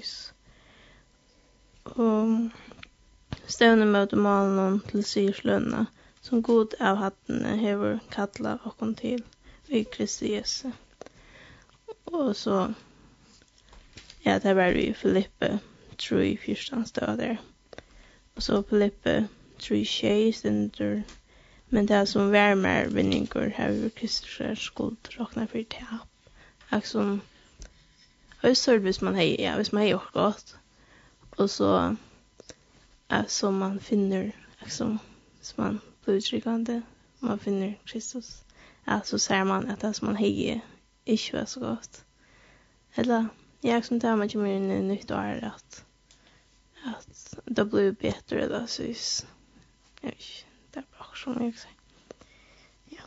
Og 2.03 2.51
stevne 3.47 3.87
møte 3.87 4.17
malen 4.17 4.81
til 4.91 5.07
syrslønna 5.07 5.87
som 6.23 6.43
god 6.43 6.75
av 6.81 6.97
hattene 6.97 7.57
hever 7.59 7.99
kattla 8.11 8.59
okkom 8.65 8.95
til 8.95 9.25
i 9.69 9.83
Kristi 9.83 10.33
Jesu. 10.33 10.71
Og 12.07 12.37
så, 12.37 12.73
ja, 14.25 14.39
det 14.39 14.57
var 14.57 14.73
vi 14.73 14.93
Filippe 14.93 15.59
3, 15.99 16.37
14 16.37 16.87
stod 16.87 17.19
der. 17.19 17.37
Og 18.37 18.43
så 18.43 18.63
Filippe 18.63 19.29
3, 19.59 19.85
tjej 19.85 20.33
stender, 20.33 21.03
men 21.69 21.89
det 21.89 22.07
som 22.09 22.33
värmer 22.33 22.89
vinningar 22.89 23.71
vi 23.73 23.91
Kristi 23.91 24.57
skuld 24.57 25.09
råkna 25.19 25.47
för 25.47 25.63
tap. 25.63 26.09
Och 26.73 26.87
som, 26.87 27.21
Ösör 28.43 28.79
hvis 28.79 29.01
man 29.01 29.15
hei, 29.15 29.37
ja, 29.39 29.57
hvis 29.57 29.73
man 29.73 29.83
hei 29.83 29.95
och 29.95 30.13
godt. 30.13 30.57
Og 31.31 31.51
så, 31.51 31.97
ja, 33.09 33.25
som 33.29 33.59
man 33.59 33.81
finner, 33.81 34.33
liksom, 34.61 34.99
som 35.41 35.65
man 35.65 35.81
på 36.05 36.19
man 37.21 37.39
finner 37.39 37.75
Kristus. 37.87 38.43
Ja, 38.87 39.01
så 39.05 39.19
ser 39.19 39.45
man 39.45 39.71
at 39.71 39.81
det 39.83 39.97
som 39.97 40.07
man 40.07 40.17
hejer 40.17 40.61
ikke 41.07 41.33
var 41.33 41.45
så 41.45 41.61
godt. 41.61 42.05
eller 42.97 43.27
jeg 43.63 43.85
som 43.85 44.01
tar 44.01 44.17
mig 44.17 44.31
till 44.31 44.41
mig 44.41 44.57
en 44.57 44.89
nytt 44.89 45.11
år 45.11 45.19
at, 45.19 45.85
at 46.85 47.35
det 47.57 47.71
blir 47.71 47.93
bedre, 47.93 48.49
da, 48.49 48.67
så 48.67 48.83
jeg 48.83 48.97
vet 50.03 50.13
inte 50.13 50.47
det 50.75 50.81
er 50.81 50.97
bra 50.97 51.07
som 51.15 51.43
jeg 51.43 51.55
sier. 51.57 51.79
ja. 52.93 53.03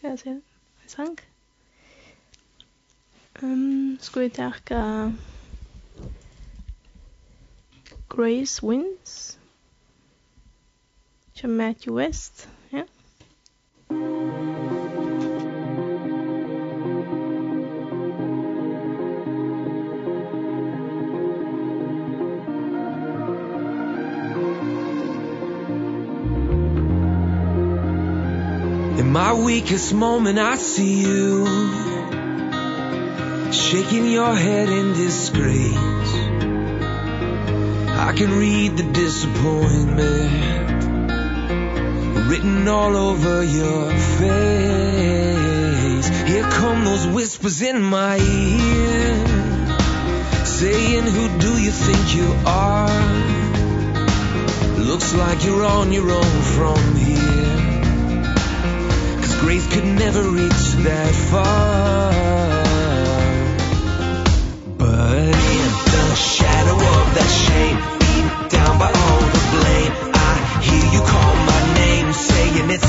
Kan 0.00 0.10
jag 0.10 0.18
säga 0.18 0.34
en 0.34 0.88
sang? 0.88 1.18
Um, 3.42 3.98
skal 4.00 4.22
vi 4.22 4.30
tacka 4.30 5.12
Grace 8.08 8.66
Wins? 8.66 9.35
Kjem 11.36 11.50
Matthew 11.50 11.92
West. 11.92 12.46
Ja. 12.72 12.84
In 28.96 29.12
my 29.12 29.34
weakest 29.34 29.92
moment 29.92 30.38
I 30.38 30.56
see 30.56 31.02
you 31.02 31.44
Shaking 33.52 34.10
your 34.10 34.34
head 34.34 34.70
in 34.70 34.94
disgrace 34.94 36.14
I 38.08 38.14
can 38.16 38.38
read 38.38 38.78
the 38.78 38.84
disappointment 38.84 40.65
written 42.28 42.66
all 42.68 42.96
over 42.96 43.42
your 43.44 43.90
face. 44.18 44.36
Here 46.28 46.42
come 46.42 46.84
those 46.84 47.06
whispers 47.06 47.62
in 47.62 47.80
my 47.82 48.16
ear 48.18 49.26
saying 50.44 51.04
who 51.04 51.38
do 51.38 51.60
you 51.60 51.70
think 51.70 52.14
you 52.16 52.34
are? 52.46 52.88
Looks 54.78 55.14
like 55.14 55.44
you're 55.44 55.64
on 55.64 55.92
your 55.92 56.10
own 56.10 56.42
from 56.56 56.96
here. 56.96 57.82
Cuz 59.20 59.34
grace 59.40 59.66
could 59.72 59.84
never 59.84 60.22
reach 60.22 60.64
that 60.88 61.14
far. 61.30 62.12
But 64.78 65.34
in 65.58 65.72
the 65.94 66.14
shadow 66.14 66.78
of 66.98 67.14
that 67.16 67.30
shame 67.44 67.95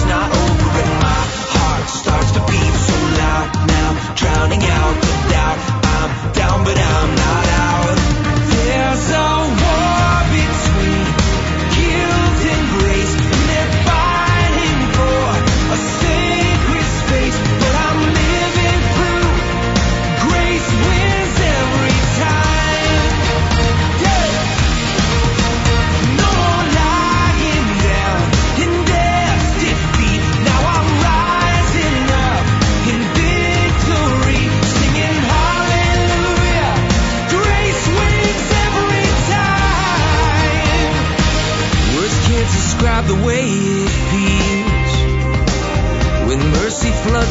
not 0.07 0.29
over 0.31 0.69
and 0.83 0.93
my 1.03 1.21
heart 1.55 1.89
starts 1.89 2.31
to 2.31 2.41
beat 2.49 2.75
so 2.87 2.97
loud. 3.21 3.47
Now 3.67 3.89
drowning 4.15 4.63
out 4.63 4.95
the 5.03 5.13
doubt. 5.33 5.59
I'm 5.95 6.11
down 6.33 6.63
but 6.63 6.77
I'm 6.77 7.15
not 7.15 7.46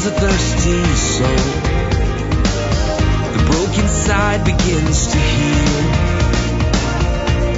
a 0.07 0.11
thirsty 0.11 0.85
soul. 0.95 1.29
The 3.35 3.43
broken 3.51 3.89
side 3.89 4.45
begins 4.45 5.07
to 5.09 5.19
heal. 5.19 5.83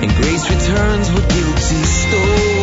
And 0.03 0.11
grace 0.17 0.49
returns 0.49 1.11
what 1.13 1.29
guilty 1.29 1.83
stole 1.85 2.58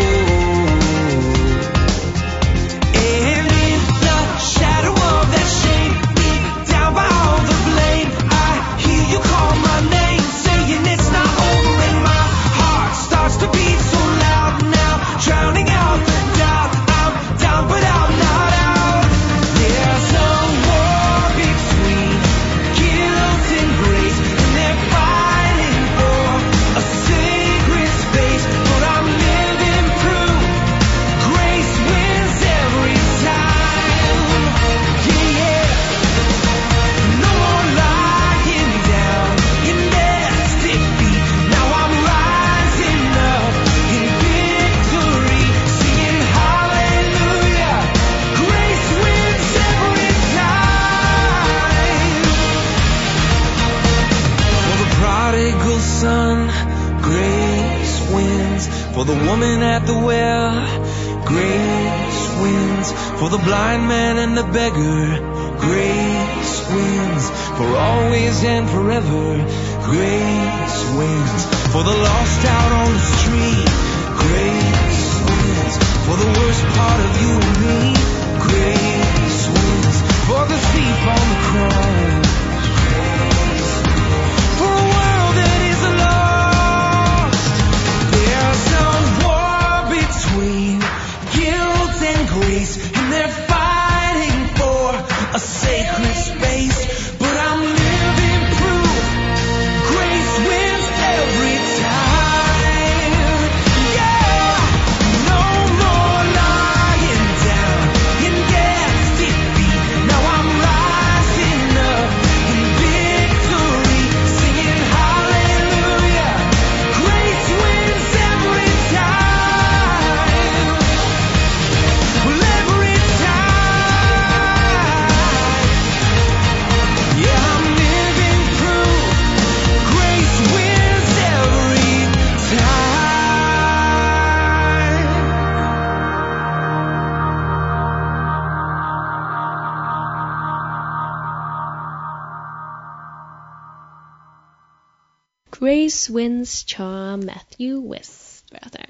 Grace 145.65 146.13
Wins 146.13 146.63
cha 146.63 147.17
Matthew 147.17 147.89
West 147.91 148.45
var 148.51 148.69
det. 148.71 148.85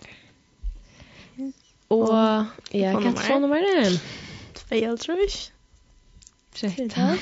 Och 1.88 2.10
ja, 2.72 3.02
kan 3.02 3.14
du 3.14 3.22
få 3.22 3.40
nummer 3.40 3.84
den? 3.84 4.00
Fel 4.70 4.98
tror 4.98 5.18
jag. 5.20 5.30
Tretton. 6.54 7.18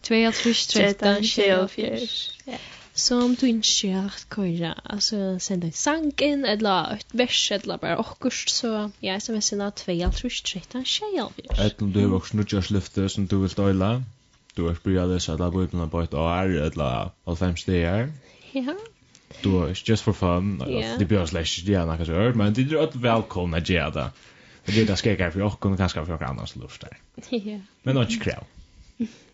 Två, 0.00 0.32
tre, 0.32 0.54
tretton, 0.68 1.24
tjejofjär. 1.34 2.10
Som 2.94 3.34
du 3.34 3.48
inte 3.48 3.88
har 3.88 4.06
att 4.06 4.26
altså 4.84 5.16
Alltså, 5.16 5.54
en 5.54 5.72
sang 5.72 6.12
inn, 6.18 6.44
eller 6.44 6.94
et 6.94 7.06
vers, 7.12 7.52
eller 7.52 7.76
bare 7.76 7.98
åkurs. 7.98 8.48
Så 8.48 8.90
jeg 9.00 9.16
sms-erna 9.22 9.70
två, 9.70 10.10
tre, 10.10 10.30
tretton, 10.30 10.84
tjejofjär. 10.84 11.66
Ett 11.66 11.78
du 11.78 12.00
har 12.00 12.16
også 12.16 12.36
nudgars 12.36 12.70
lyfter 12.70 13.08
som 13.08 13.26
du 13.26 13.40
vil 13.40 13.56
døyla 13.56 14.02
du 14.60 14.66
har 14.68 14.74
spyrir 14.74 15.06
börjat 15.06 15.28
at 15.28 15.40
alla 15.40 15.50
böckerna 15.50 15.88
på 15.88 16.00
ett 16.00 16.14
år 16.14 16.56
eller 16.66 17.10
all 17.24 17.36
fem 17.36 17.56
steg 17.56 18.12
Ja. 18.52 18.74
Du 19.42 19.50
er 19.62 19.74
just 19.88 20.02
for 20.02 20.12
fun. 20.12 20.58
Det 20.98 21.08
blir 21.08 21.26
slash 21.26 21.62
det 21.66 21.74
er 21.74 21.86
nokre 21.86 22.06
så 22.06 22.32
men 22.38 22.54
det 22.54 22.72
er 22.72 22.82
att 22.82 22.96
velkomna 22.96 23.56
att 23.56 23.68
göra 23.68 23.90
det. 23.90 24.10
Det 24.66 24.84
det 24.84 24.96
ska 24.96 25.12
jag 25.12 25.32
för 25.32 25.42
och 25.42 25.60
kanskje 25.60 26.04
for 26.04 26.18
för 26.18 26.24
annars 26.24 26.56
lust 26.56 26.80
där. 26.80 26.98
Ja. 27.30 27.60
Men 27.82 27.96
inte 27.96 28.16
krav. 28.24 28.44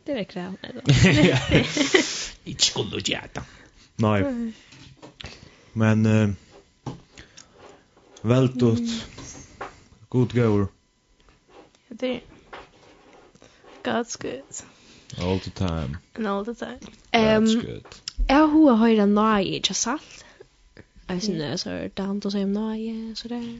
Det 0.05 0.13
er 0.13 0.25
krav. 0.25 0.57
Inte 2.45 2.65
skulle 2.71 3.01
göra 3.05 3.29
det. 3.35 3.43
Nei. 3.97 4.53
Men 5.73 6.07
uh, 6.07 6.31
veltut. 8.23 9.07
god 10.09 10.35
gåvor. 10.35 10.69
Det 11.89 12.07
är 12.07 12.21
God's 13.85 14.23
good. 14.23 14.76
All 15.19 15.39
the 15.39 15.51
time. 15.51 15.97
And 16.15 16.27
all 16.27 16.45
the 16.45 16.55
time. 16.55 16.81
Um, 17.15 17.47
That's 17.47 17.55
good. 17.55 18.03
Jeg 18.29 18.37
har 18.37 18.75
høyre 18.75 19.07
nøye, 19.07 19.45
ikke 19.45 19.75
sant? 19.75 20.25
Jeg 21.09 21.23
synes 21.23 21.39
det 21.39 21.47
er 21.47 21.57
så 21.57 21.89
dant 21.97 22.27
å 22.27 22.31
si 22.31 22.43
om 22.43 22.49
nøye, 22.51 23.15
så 23.15 23.29
det 23.29 23.39
er... 23.39 23.53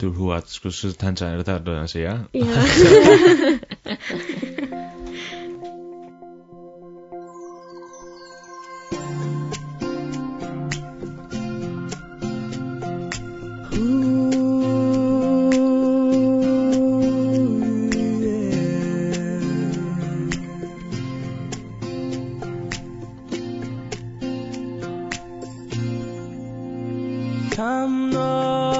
Du 0.00 0.12
har 0.12 0.34
hørt, 0.34 0.50
skulle 0.50 0.92
du 0.92 0.96
tenke 0.96 1.24
deg 1.24 1.38
det 1.38 1.46
der, 1.46 1.58
du 1.58 1.88
sier? 1.90 2.22
Ja. 2.34 2.44
kan 27.60 28.08
no 28.08 28.79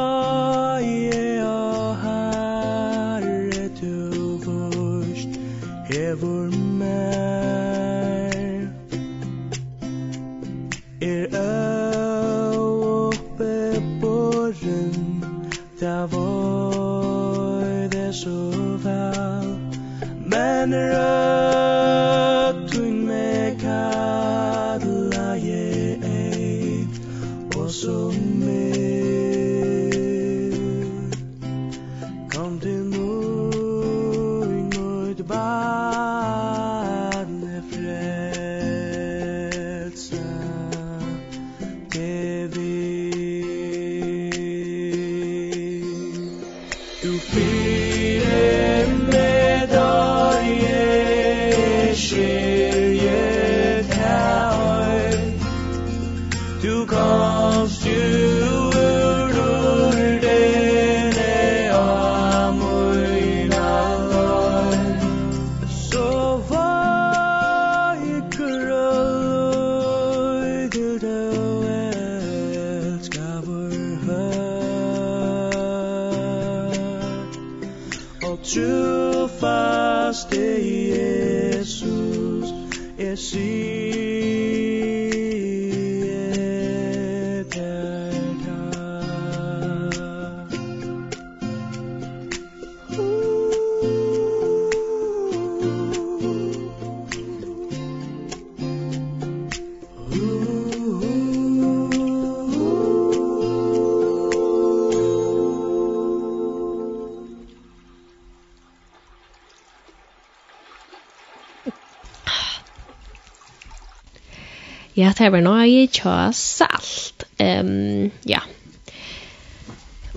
Ja, 114.97 115.12
det 115.18 115.30
var 115.32 115.43
noe 115.45 115.66
jeg 115.68 115.93
tja 115.95 116.30
salt. 116.34 117.24
Um, 117.38 118.11
ja. 118.26 118.41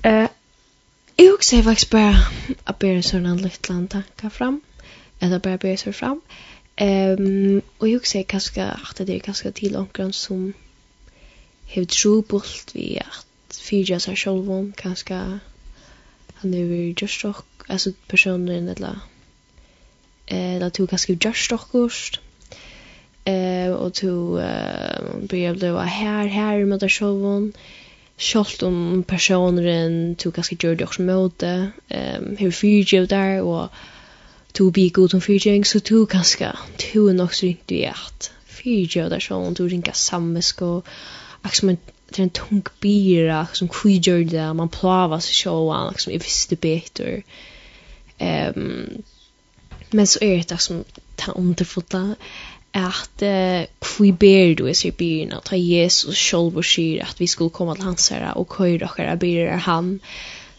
Uh, 0.03 0.27
jeg 1.17 1.29
husker 1.29 1.57
jeg 1.57 1.67
faktisk 1.67 1.91
bare 1.93 2.15
at 2.65 2.81
jeg 2.81 2.97
en 2.97 3.05
sånn 3.05 3.43
litt 3.43 3.69
land 3.69 3.91
tanker 3.93 4.33
fram. 4.33 4.61
Eller 5.21 5.39
bare 5.39 5.61
bør 5.61 5.75
jeg 5.75 5.95
fram. 5.95 6.23
Um, 6.81 7.61
og 7.79 7.87
jeg 7.87 7.99
husker 7.99 8.19
jeg 8.19 8.27
kanskje 8.33 8.65
at 8.65 8.97
det 8.97 9.15
er 9.15 9.25
kanskje 9.27 9.51
til 9.51 9.75
omkring 9.77 10.13
som 10.13 10.53
har 11.73 11.85
trobult 11.85 12.73
vi 12.73 12.97
at 12.97 13.59
fyra 13.61 13.99
seg 14.01 14.17
selv 14.17 14.49
om 14.49 14.71
kanskje 14.77 15.19
han 16.41 16.53
er 16.53 16.65
jo 16.65 16.93
just 17.01 17.23
rock, 17.23 17.45
altså 17.69 17.93
personen 18.09 18.69
eller 18.69 19.09
eller 20.27 20.69
to 20.69 20.85
kanskje 20.85 21.17
just 21.25 21.51
rock 21.51 21.75
eh 23.25 23.71
och 23.71 23.93
to 23.93 24.39
eh 24.39 25.27
börja 25.29 25.53
blåa 25.53 25.83
här 25.83 26.27
här 26.27 26.65
med 26.65 26.79
där 26.79 26.89
showen 26.89 27.53
Sjalt 28.17 28.63
om 28.63 29.03
personeren 29.07 30.15
to 30.15 30.29
ganske 30.29 30.55
gjør 30.55 30.75
det 30.75 30.85
også 30.87 31.01
møte, 31.01 31.71
um, 31.89 32.35
hur 32.39 32.51
fyrtjøv 32.51 33.07
der, 33.07 33.41
og 33.41 33.69
to 34.53 34.69
bli 34.69 34.89
god 34.89 35.13
om 35.13 35.21
fyrtjøving, 35.21 35.65
så 35.67 35.79
to 35.79 36.05
ganske, 36.05 36.51
to 36.79 37.07
er 37.07 37.13
nok 37.13 37.33
så 37.33 37.45
ringt 37.45 37.69
du 37.69 37.75
i 37.75 37.83
at 37.89 38.29
fyrtjøv 38.45 39.09
der 39.09 39.19
sånn, 39.19 39.55
to 39.55 39.65
ringa 39.65 39.95
sammesk, 39.97 40.61
og 40.61 40.85
akkurat 41.41 41.57
som 41.57 41.69
en 41.69 41.81
det 42.13 42.21
är 42.21 42.23
en 42.23 42.29
tung 42.29 42.63
bira 42.79 43.47
som 43.53 43.67
kvigjör 43.67 44.23
det 44.23 44.53
man 44.53 44.69
plavas 44.69 45.29
i 45.29 45.33
showan 45.33 45.89
liksom 45.89 46.13
i 46.13 46.17
visste 46.17 46.55
betor 46.55 47.23
ehm 48.17 48.53
um, 48.55 49.03
men 49.91 50.07
så 50.07 50.19
är 50.21 50.43
det 50.47 50.57
som 50.57 50.83
ta 51.15 51.31
underfota. 51.31 51.97
det 51.97 52.15
at 52.73 53.21
uh, 53.21 53.65
kvi 53.81 54.11
ber 54.11 54.55
du 54.57 54.65
is 54.67 54.81
sier 54.81 54.95
byrna, 54.97 55.41
ta 55.45 55.57
Jesus 55.59 56.17
sjolv 56.17 56.57
og 56.57 56.65
sier 56.65 57.05
at 57.05 57.19
vi 57.21 57.27
skulle 57.27 57.53
komme 57.53 57.75
til 57.75 57.85
hans 57.89 58.07
herre 58.09 58.33
og 58.33 58.49
køyre 58.49 58.89
okkara 58.89 59.15
byrer 59.21 59.61
han. 59.67 59.99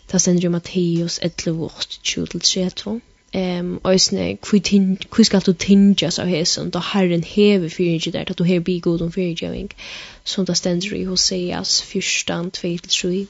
Ta 0.09 0.19
sender 0.19 0.47
jo 0.47 0.51
Matteus 0.55 1.19
11 1.23 1.71
20-30. 2.07 3.01
Um, 3.35 3.81
og 3.83 3.99
kvi 4.47 4.59
tin 4.63 4.85
kvi 5.11 5.25
skal 5.27 5.43
du 5.43 5.53
tinja 5.59 6.07
av 6.23 6.29
hesen 6.31 6.69
da 6.71 6.79
Herren 6.93 7.25
hever 7.27 7.69
fyrir 7.69 8.13
der 8.15 8.29
da 8.29 8.37
du 8.39 8.45
hever 8.47 8.63
bi 8.63 8.79
god 8.79 9.03
om 9.03 9.11
fyrir 9.11 9.73
som 10.25 10.47
ta 10.47 10.55
stendur 10.55 10.95
i 10.95 11.03
Hoseas 11.09 11.83
14, 11.83 12.53
2 12.53 12.79
3 12.87 13.27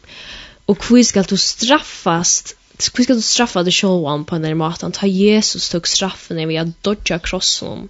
og 0.67 0.79
kvi 0.79 1.03
skal 1.03 1.25
du 1.25 1.37
straffast 1.37 2.55
Hva 2.75 3.05
skal 3.05 3.17
du 3.17 3.23
straffa 3.23 3.63
det 3.63 3.73
sjåan 3.73 4.25
på 4.25 4.35
den 4.35 4.45
här 4.45 4.55
maten? 4.55 4.93
Ta 4.93 5.07
Jesus 5.07 5.69
tok 5.69 5.87
straffen 5.87 6.37
när 6.37 6.47
vi 6.47 6.57
har 6.57 6.73
dodgat 6.83 7.23
krossen 7.23 7.89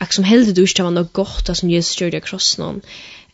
Akk 0.00 0.16
som 0.16 0.24
heldig 0.24 0.56
du 0.56 0.62
ikke 0.64 0.86
var 0.86 0.94
noe 0.96 1.08
godt 1.12 1.50
som 1.52 1.70
Jesus 1.70 1.98
gjør 2.00 2.14
det 2.14 2.22
kross 2.24 2.54
noen. 2.60 2.80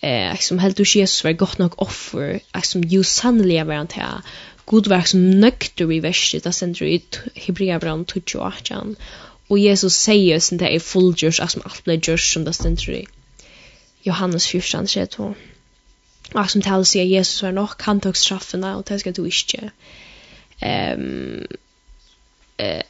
Eh, 0.03 0.27
ak 0.33 0.43
som 0.43 0.59
heldig 0.59 0.81
du 0.81 0.85
ikke 0.85 1.05
Jesus 1.05 1.25
var 1.25 1.39
godt 1.39 1.61
nok 1.63 1.79
offer. 1.83 2.41
Akk 2.57 2.67
som 2.67 2.85
jo 2.85 3.03
sannelig 3.07 3.63
var 3.69 3.83
han 3.83 3.93
til. 3.93 4.27
God 4.67 4.89
var 4.91 5.07
som 5.07 5.23
nøkter 5.41 5.93
i 5.95 6.01
verset, 6.03 6.43
da 6.45 6.51
sender 6.51 6.89
i 6.91 6.99
Hebrea 7.47 7.79
brann 7.79 8.03
28. 8.03 8.97
Og 9.47 9.61
Jesus 9.63 9.95
sier 9.95 10.43
sin 10.43 10.59
det 10.59 10.73
er 10.73 10.83
fullgjørs, 10.83 11.39
akk 11.41 11.53
som 11.55 11.63
alt 11.69 11.85
ble 11.87 12.01
gjørs 12.03 12.27
som 12.33 12.47
det 12.47 12.57
sender 12.59 12.97
i 12.99 13.05
Johannes 14.07 14.49
14, 14.51 14.91
32. 14.91 15.29
Akk 16.35 16.51
som 16.51 16.65
taler 16.67 16.89
sier 16.89 17.07
Jesus 17.07 17.45
var 17.47 17.55
nok, 17.55 17.79
han 17.87 18.03
tok 18.03 18.19
straffene, 18.19 18.75
og 18.75 18.83
det 18.89 18.99
skal 19.01 19.15
du 19.15 19.23
ikke. 19.31 19.71
Um, 20.59 21.47
eh, 22.59 22.83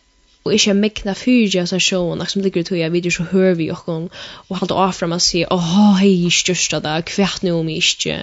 og 0.47 0.55
ikke 0.55 0.75
mekna 0.79 1.15
fyrir 1.19 1.59
av 1.63 1.83
sjåen, 1.83 2.25
som 2.31 2.43
ligger 2.45 2.63
i 2.63 2.69
tøya 2.69 2.91
videre 2.95 3.15
så 3.17 3.27
hører 3.33 3.57
vi 3.59 3.69
okkon, 3.75 4.09
og 4.49 4.59
halte 4.61 4.79
av 4.79 4.95
frem 4.97 5.17
og 5.17 5.23
sier, 5.25 5.51
åh, 5.53 5.99
hei, 6.01 6.31
størsta 6.33 6.81
da, 6.85 6.97
kvært 7.07 7.47
nu 7.47 7.53
om 7.59 7.71
ikke. 7.73 8.23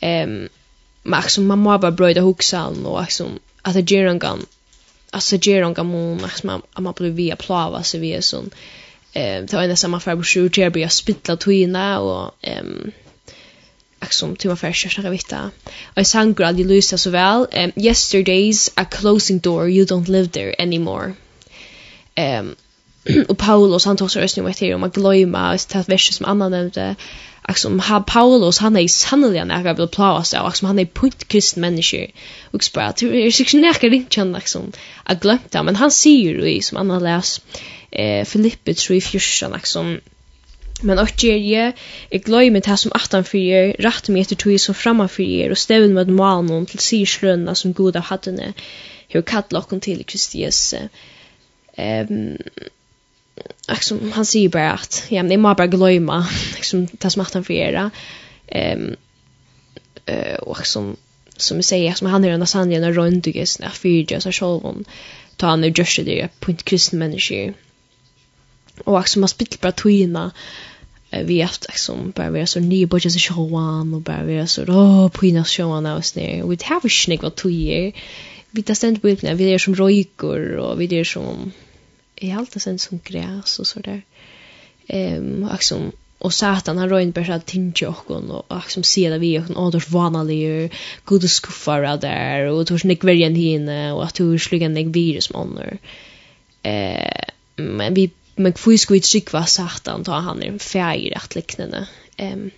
Um, 0.00 0.36
men 1.02 1.16
liksom, 1.24 1.48
man 1.48 1.62
må 1.64 1.76
bare 1.80 1.96
brøyda 1.96 2.24
hoksalen, 2.26 2.84
og 2.86 3.00
liksom, 3.02 3.38
at 3.64 3.76
det 3.76 3.86
gjør 3.88 4.12
en 4.12 4.22
gang, 4.22 4.44
altså 5.16 5.40
gjør 5.40 5.68
en 5.68 5.76
gang 5.76 5.90
mån, 5.90 6.22
liksom, 6.26 6.56
at 6.60 6.84
man 6.84 6.96
blir 6.96 7.16
via 7.16 7.40
plava, 7.40 7.82
så 7.82 8.00
vi 8.02 8.14
er 8.16 8.24
sånn, 8.24 8.52
um, 8.52 9.46
det 9.46 9.52
var 9.56 9.64
en 9.64 9.84
samme 9.84 10.00
farbror, 10.04 10.28
så 10.28 10.46
gjør 10.48 10.82
jeg 10.84 10.98
spittla 11.00 11.40
tøyna, 11.40 11.86
og, 12.04 12.50
um, 12.54 12.92
som 14.08 14.36
till 14.36 14.48
man 14.48 14.56
för 14.56 14.72
kärsta 14.72 15.10
vitta. 15.10 15.50
Och 15.96 16.06
sangrad 16.06 16.60
i 16.60 16.64
Luisa 16.64 16.98
så 16.98 17.10
väl. 17.10 17.46
Um, 17.52 17.72
Yesterdays 17.76 18.70
a 18.74 18.84
closing 18.84 19.38
door 19.38 19.68
you 19.68 19.84
don't 19.84 20.08
live 20.08 20.28
there 20.28 20.54
anymore. 20.58 21.12
Ehm 22.14 22.54
och 23.28 23.38
Paulus 23.46 23.84
han 23.84 23.96
tog 23.96 24.10
så 24.10 24.20
rösten 24.20 24.44
med 24.44 24.56
till 24.56 24.74
om 24.74 24.82
att 24.82 24.94
glömma 24.94 25.54
och 25.54 25.68
ta 25.68 25.82
verser 25.86 26.12
som 26.12 26.26
annan 26.26 26.50
nämnde. 26.50 26.96
Alltså 27.42 27.68
om 27.68 27.80
ha 27.80 28.00
Paulus 28.00 28.58
han 28.58 28.76
är 28.76 28.88
sannolikt 28.88 29.46
när 29.46 29.64
jag 29.64 29.74
vill 29.74 29.88
plåa 29.88 30.24
sig 30.24 30.40
och 30.40 30.54
han 30.62 30.78
är 30.78 30.84
punkt 30.84 31.28
kristen 31.28 31.60
människa 31.60 32.06
och 32.50 32.64
så 32.64 32.70
bara 32.74 32.92
det 32.98 33.26
är 33.26 33.30
sig 33.30 33.60
näka 33.60 33.88
det 33.88 34.08
kan 34.08 34.32
liksom 34.32 34.72
att 35.04 35.20
glömta 35.20 35.62
men 35.62 35.76
han 35.76 35.90
ser 35.90 36.10
ju 36.10 36.50
i 36.50 36.62
som 36.62 36.78
annan 36.78 37.02
läs 37.02 37.40
eh 37.90 38.24
Filippe 38.24 38.72
3:14 38.72 39.54
liksom 39.54 40.00
Men 40.82 40.98
och 40.98 41.24
ger 41.24 41.36
je, 41.36 41.72
jag 42.10 42.22
glömmer 42.22 42.60
det 42.60 42.76
som 42.76 42.92
attan 42.94 43.24
för 43.24 43.38
er, 43.38 43.76
rätt 43.78 44.08
mig 44.08 44.20
efter 44.20 44.36
tog 44.36 44.60
som 44.60 44.74
framman 44.74 45.08
för 45.08 45.22
er 45.22 45.50
och 45.50 45.58
stävn 45.58 45.94
med 45.94 46.08
malen 46.08 46.66
till 46.66 46.78
syrslönna 46.78 47.54
som 47.54 47.72
god 47.72 47.96
av 47.96 48.02
hattene, 48.02 48.52
hur 49.08 49.22
kallar 49.22 49.60
oss 49.60 49.80
till 49.80 50.04
Kristi 50.04 50.38
Jesu 50.38 50.76
ehm 51.76 52.38
liksom 53.68 54.12
han 54.12 54.26
säger 54.26 54.48
bara 54.48 54.72
att 54.72 55.04
ja 55.08 55.22
men 55.22 55.30
det 55.30 55.36
må 55.36 55.54
bara 55.54 55.66
glömma 55.66 56.26
liksom 56.54 56.86
ta 56.86 57.10
smart 57.10 57.34
han 57.34 57.44
för 57.44 57.54
era 57.54 57.90
ehm 58.46 58.96
eh 60.06 60.34
och 60.34 60.58
liksom 60.58 60.96
som 61.36 61.56
jag 61.56 61.64
säger 61.64 61.94
som 61.94 62.06
han 62.06 62.24
är 62.24 62.30
den 62.30 62.46
sanningen 62.46 62.84
och 62.84 62.94
runt 62.94 63.24
dig 63.24 63.46
så 63.46 63.64
att 63.64 63.76
fyrja 63.76 64.20
så 64.20 64.32
själv 64.32 64.84
ta 65.36 65.46
han 65.46 65.60
nu 65.60 65.72
just 65.76 65.96
det 65.96 66.28
på 66.40 66.50
ett 66.50 66.62
kristen 66.62 66.98
människa 66.98 67.52
och 68.84 68.98
också 68.98 69.18
man 69.18 69.28
spittar 69.28 69.58
bara 69.60 69.72
tvinna 69.72 70.30
vi 71.10 71.40
haft 71.40 71.66
liksom 71.68 72.12
bara 72.16 72.30
vi 72.30 72.46
så 72.46 72.60
nya 72.60 72.86
budget 72.86 73.12
så 73.12 73.18
showan 73.18 73.94
och 73.94 74.00
bara 74.00 74.22
vi 74.22 74.46
så 74.46 74.64
då 74.64 75.08
på 75.08 75.26
innan 75.26 75.44
showan 75.44 75.86
och 75.86 76.04
snär 76.04 76.42
we 76.42 76.56
have 76.64 76.80
a 76.84 76.88
snick 76.88 77.22
vad 77.22 77.36
två 77.36 77.48
vi 78.50 78.62
tar 78.62 78.74
stendt 78.74 79.02
på 79.02 79.08
yrkena, 79.08 79.34
vi 79.34 79.52
är 79.54 79.58
som 79.58 79.74
røyker, 79.74 80.56
och 80.56 80.80
vi 80.80 80.98
är 81.00 81.04
som 81.04 81.52
i 82.20 82.32
allt 82.32 82.52
det 82.52 82.60
sen 82.60 82.78
som 82.78 83.00
gräs 83.04 83.58
och 83.58 83.66
sådär. 83.66 84.02
Ehm 84.86 85.48
och 85.52 85.62
som 85.62 85.92
och 86.18 86.34
satan 86.34 86.78
han 86.78 86.88
rojn 86.88 87.10
bara 87.10 87.34
att 87.34 87.46
tinja 87.46 87.88
och 87.88 88.10
och 88.10 88.50
och 88.50 88.70
som 88.70 88.82
ser 88.82 89.10
det 89.10 89.18
vi 89.18 89.38
och 89.38 89.56
åders 89.56 89.88
vanliga 89.88 90.68
goda 91.04 91.28
skuffar 91.28 91.96
där 91.96 92.46
och 92.46 92.66
tors 92.66 92.84
nick 92.84 93.04
vergen 93.04 93.34
hinne 93.34 93.92
och 93.92 94.04
att 94.04 94.14
du 94.14 94.38
slog 94.38 94.62
en 94.62 94.92
virus 94.92 95.32
monner. 95.32 95.78
Eh 96.62 97.24
men 97.56 97.94
vi 97.94 98.10
men 98.36 98.52
kvui 98.52 98.78
skvit 98.78 99.04
sikva 99.04 99.46
satan 99.46 100.04
ta 100.04 100.20
han 100.20 100.42
är 100.42 100.58
färg 100.58 101.10
rätt 101.10 101.34
liknande. 101.34 101.86
Ehm 102.16 102.50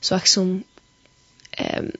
så 0.00 0.14
och 0.14 0.28
som 0.28 0.62
ehm 1.52 1.92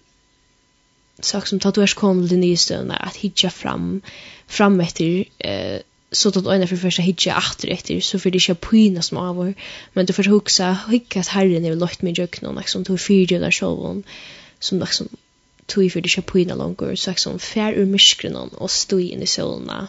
sak 1.24 1.46
som 1.46 1.60
tatuers 1.60 1.94
du 1.94 1.98
är 1.98 2.00
kom 2.00 2.28
till 2.28 2.38
nystön 2.38 2.90
att 2.90 3.16
hitcha 3.16 3.50
fram 3.50 4.02
fram 4.46 4.80
etter, 4.80 5.24
eh 5.38 5.80
så 6.12 6.28
att 6.28 6.36
ena 6.36 6.66
för 6.66 6.76
första 6.76 7.02
hitcha 7.02 7.38
åter 7.38 7.70
efter 7.70 8.00
så 8.00 8.18
för 8.18 8.30
det 8.30 8.40
ska 8.40 8.54
pyna 8.54 9.02
som 9.02 9.18
av 9.18 9.36
vår 9.36 9.54
men 9.92 10.06
du 10.06 10.12
får 10.12 10.24
huxa 10.24 10.78
hickas 10.90 11.28
herren 11.28 11.64
är 11.64 11.76
lagt 11.76 12.02
med 12.02 12.18
jökna 12.18 12.52
liksom 12.52 12.84
tog 12.84 13.00
fyra 13.00 13.38
där 13.38 13.50
showen 13.50 14.02
som 14.58 14.80
liksom 14.80 15.08
tog 15.66 15.92
för 15.92 16.00
det 16.00 16.08
ska 16.08 16.22
pyna 16.22 16.54
långt 16.54 16.98
så 16.98 17.10
liksom 17.10 17.38
fär 17.38 17.72
ur 17.72 17.86
myskren 17.86 18.36
och 18.36 18.70
stå 18.70 18.98
in 18.98 19.22
i 19.22 19.26
solna 19.26 19.88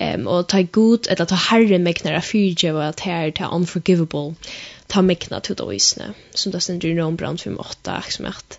Ehm 0.00 0.20
um, 0.20 0.26
och 0.26 0.48
ta 0.48 0.62
god 0.62 1.06
eller 1.10 1.24
ta 1.24 1.34
herren 1.34 1.82
med 1.82 1.96
knära 1.96 2.22
fyrje 2.22 2.72
var 2.72 2.82
att 2.82 3.00
här 3.00 3.30
ta 3.30 3.46
unforgivable 3.56 4.34
ta 4.86 5.02
mekna 5.02 5.40
till 5.40 5.56
då 5.56 5.72
isne 5.72 6.14
som 6.34 6.52
det 6.52 6.60
ständer 6.60 6.88
i 6.88 6.94
Rom 6.94 7.16
brand 7.16 7.40
58 7.40 8.04
som 8.08 8.26
att 8.26 8.58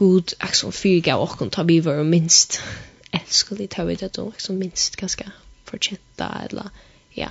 god 0.00 0.32
axon 0.38 0.72
fyrga 0.72 1.16
och 1.16 1.50
ta 1.52 1.62
vi 1.62 1.80
var 1.80 2.04
minst 2.04 2.60
älskar 3.10 3.66
ta 3.66 3.84
vi 3.84 3.94
det 3.94 4.12
då 4.12 4.30
liksom 4.30 4.58
minst 4.58 4.96
ganska 4.96 5.32
förtjänta 5.64 6.40
eller 6.50 6.70
ja. 7.10 7.28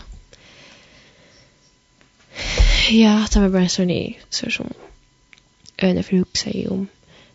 Ja 2.89 3.27
det 3.33 3.39
var 3.39 3.49
bara 3.49 3.69
så 3.69 3.83
ni 3.83 4.19
så 4.29 4.51
som 4.51 4.73
öne 5.77 6.03
för 6.03 6.11
hur 6.11 6.25
säger 6.33 6.71
om 6.71 6.87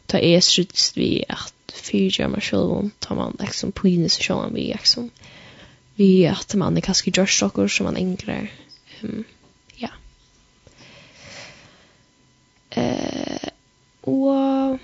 ta 0.07 0.19
är 0.19 0.41
struts 0.41 0.97
vi 0.97 1.25
att 1.29 1.55
fyrga 1.73 2.29
mig 2.29 2.41
själv 2.41 2.71
om 2.71 2.91
ta 2.99 3.15
man 3.15 3.37
liksom 3.41 3.73
på 3.73 3.89
inne 3.89 4.09
så 4.09 4.21
kör 4.21 4.35
man 4.35 4.55
vi 4.55 4.67
liksom 4.67 5.11
vi 5.95 6.27
att 6.27 6.55
man 6.55 6.77
är 6.77 6.81
kanske 6.81 7.11
just 7.15 7.39
saker 7.39 7.69
som 7.69 7.85
man 7.85 7.97
ängrar 7.97 8.53
um, 9.03 9.25
ja. 9.77 9.89
Eh 12.71 13.43
uh, 13.43 13.49
och 14.01 14.79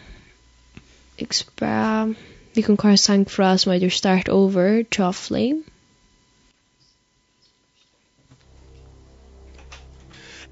ik 1.20 1.32
spør... 1.32 2.12
vi 2.54 2.60
kan 2.60 2.76
kvar 2.76 2.96
sang 2.96 3.30
fra 3.30 3.56
som 3.56 3.72
heter 3.72 3.88
start 3.88 4.28
over 4.28 4.82
Chaw 4.92 5.12
Flame 5.12 5.62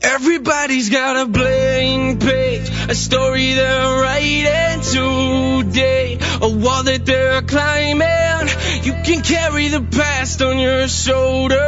Everybody's 0.00 0.90
got 0.90 1.16
a 1.16 1.26
blank 1.26 2.20
page 2.20 2.70
A 2.88 2.94
story 2.94 3.54
they're 3.54 4.00
writing 4.00 4.80
today 4.80 6.18
A 6.40 6.48
wall 6.48 6.84
that 6.84 7.04
they're 7.04 7.42
climbing. 7.42 8.48
You 8.84 8.92
can 9.04 9.22
carry 9.22 9.68
the 9.68 9.82
past 9.82 10.40
on 10.40 10.60
your 10.60 10.86
shoulders. 10.86 11.58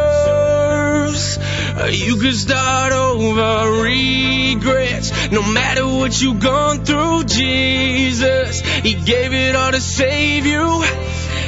You 1.91 2.17
can 2.17 2.35
start 2.35 2.93
over 2.93 3.83
regrets 3.83 5.11
No 5.33 5.43
matter 5.43 5.87
what 5.87 6.23
you've 6.23 6.41
gone 6.41 6.85
through, 6.85 7.25
Jesus 7.25 8.61
He 8.61 8.95
gave 8.95 9.33
it 9.33 9.57
all 9.57 9.73
to 9.73 9.81
save 9.81 10.47
you. 10.47 10.83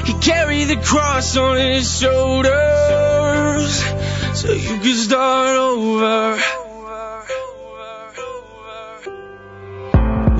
He 0.05 0.15
carried 0.15 0.65
the 0.65 0.77
cross 0.77 1.37
on 1.37 1.59
his 1.59 2.01
shoulders. 2.01 2.53
So 4.35 4.53
you 4.53 4.79
can 4.79 4.97
start 4.97 5.57
over 5.57 6.62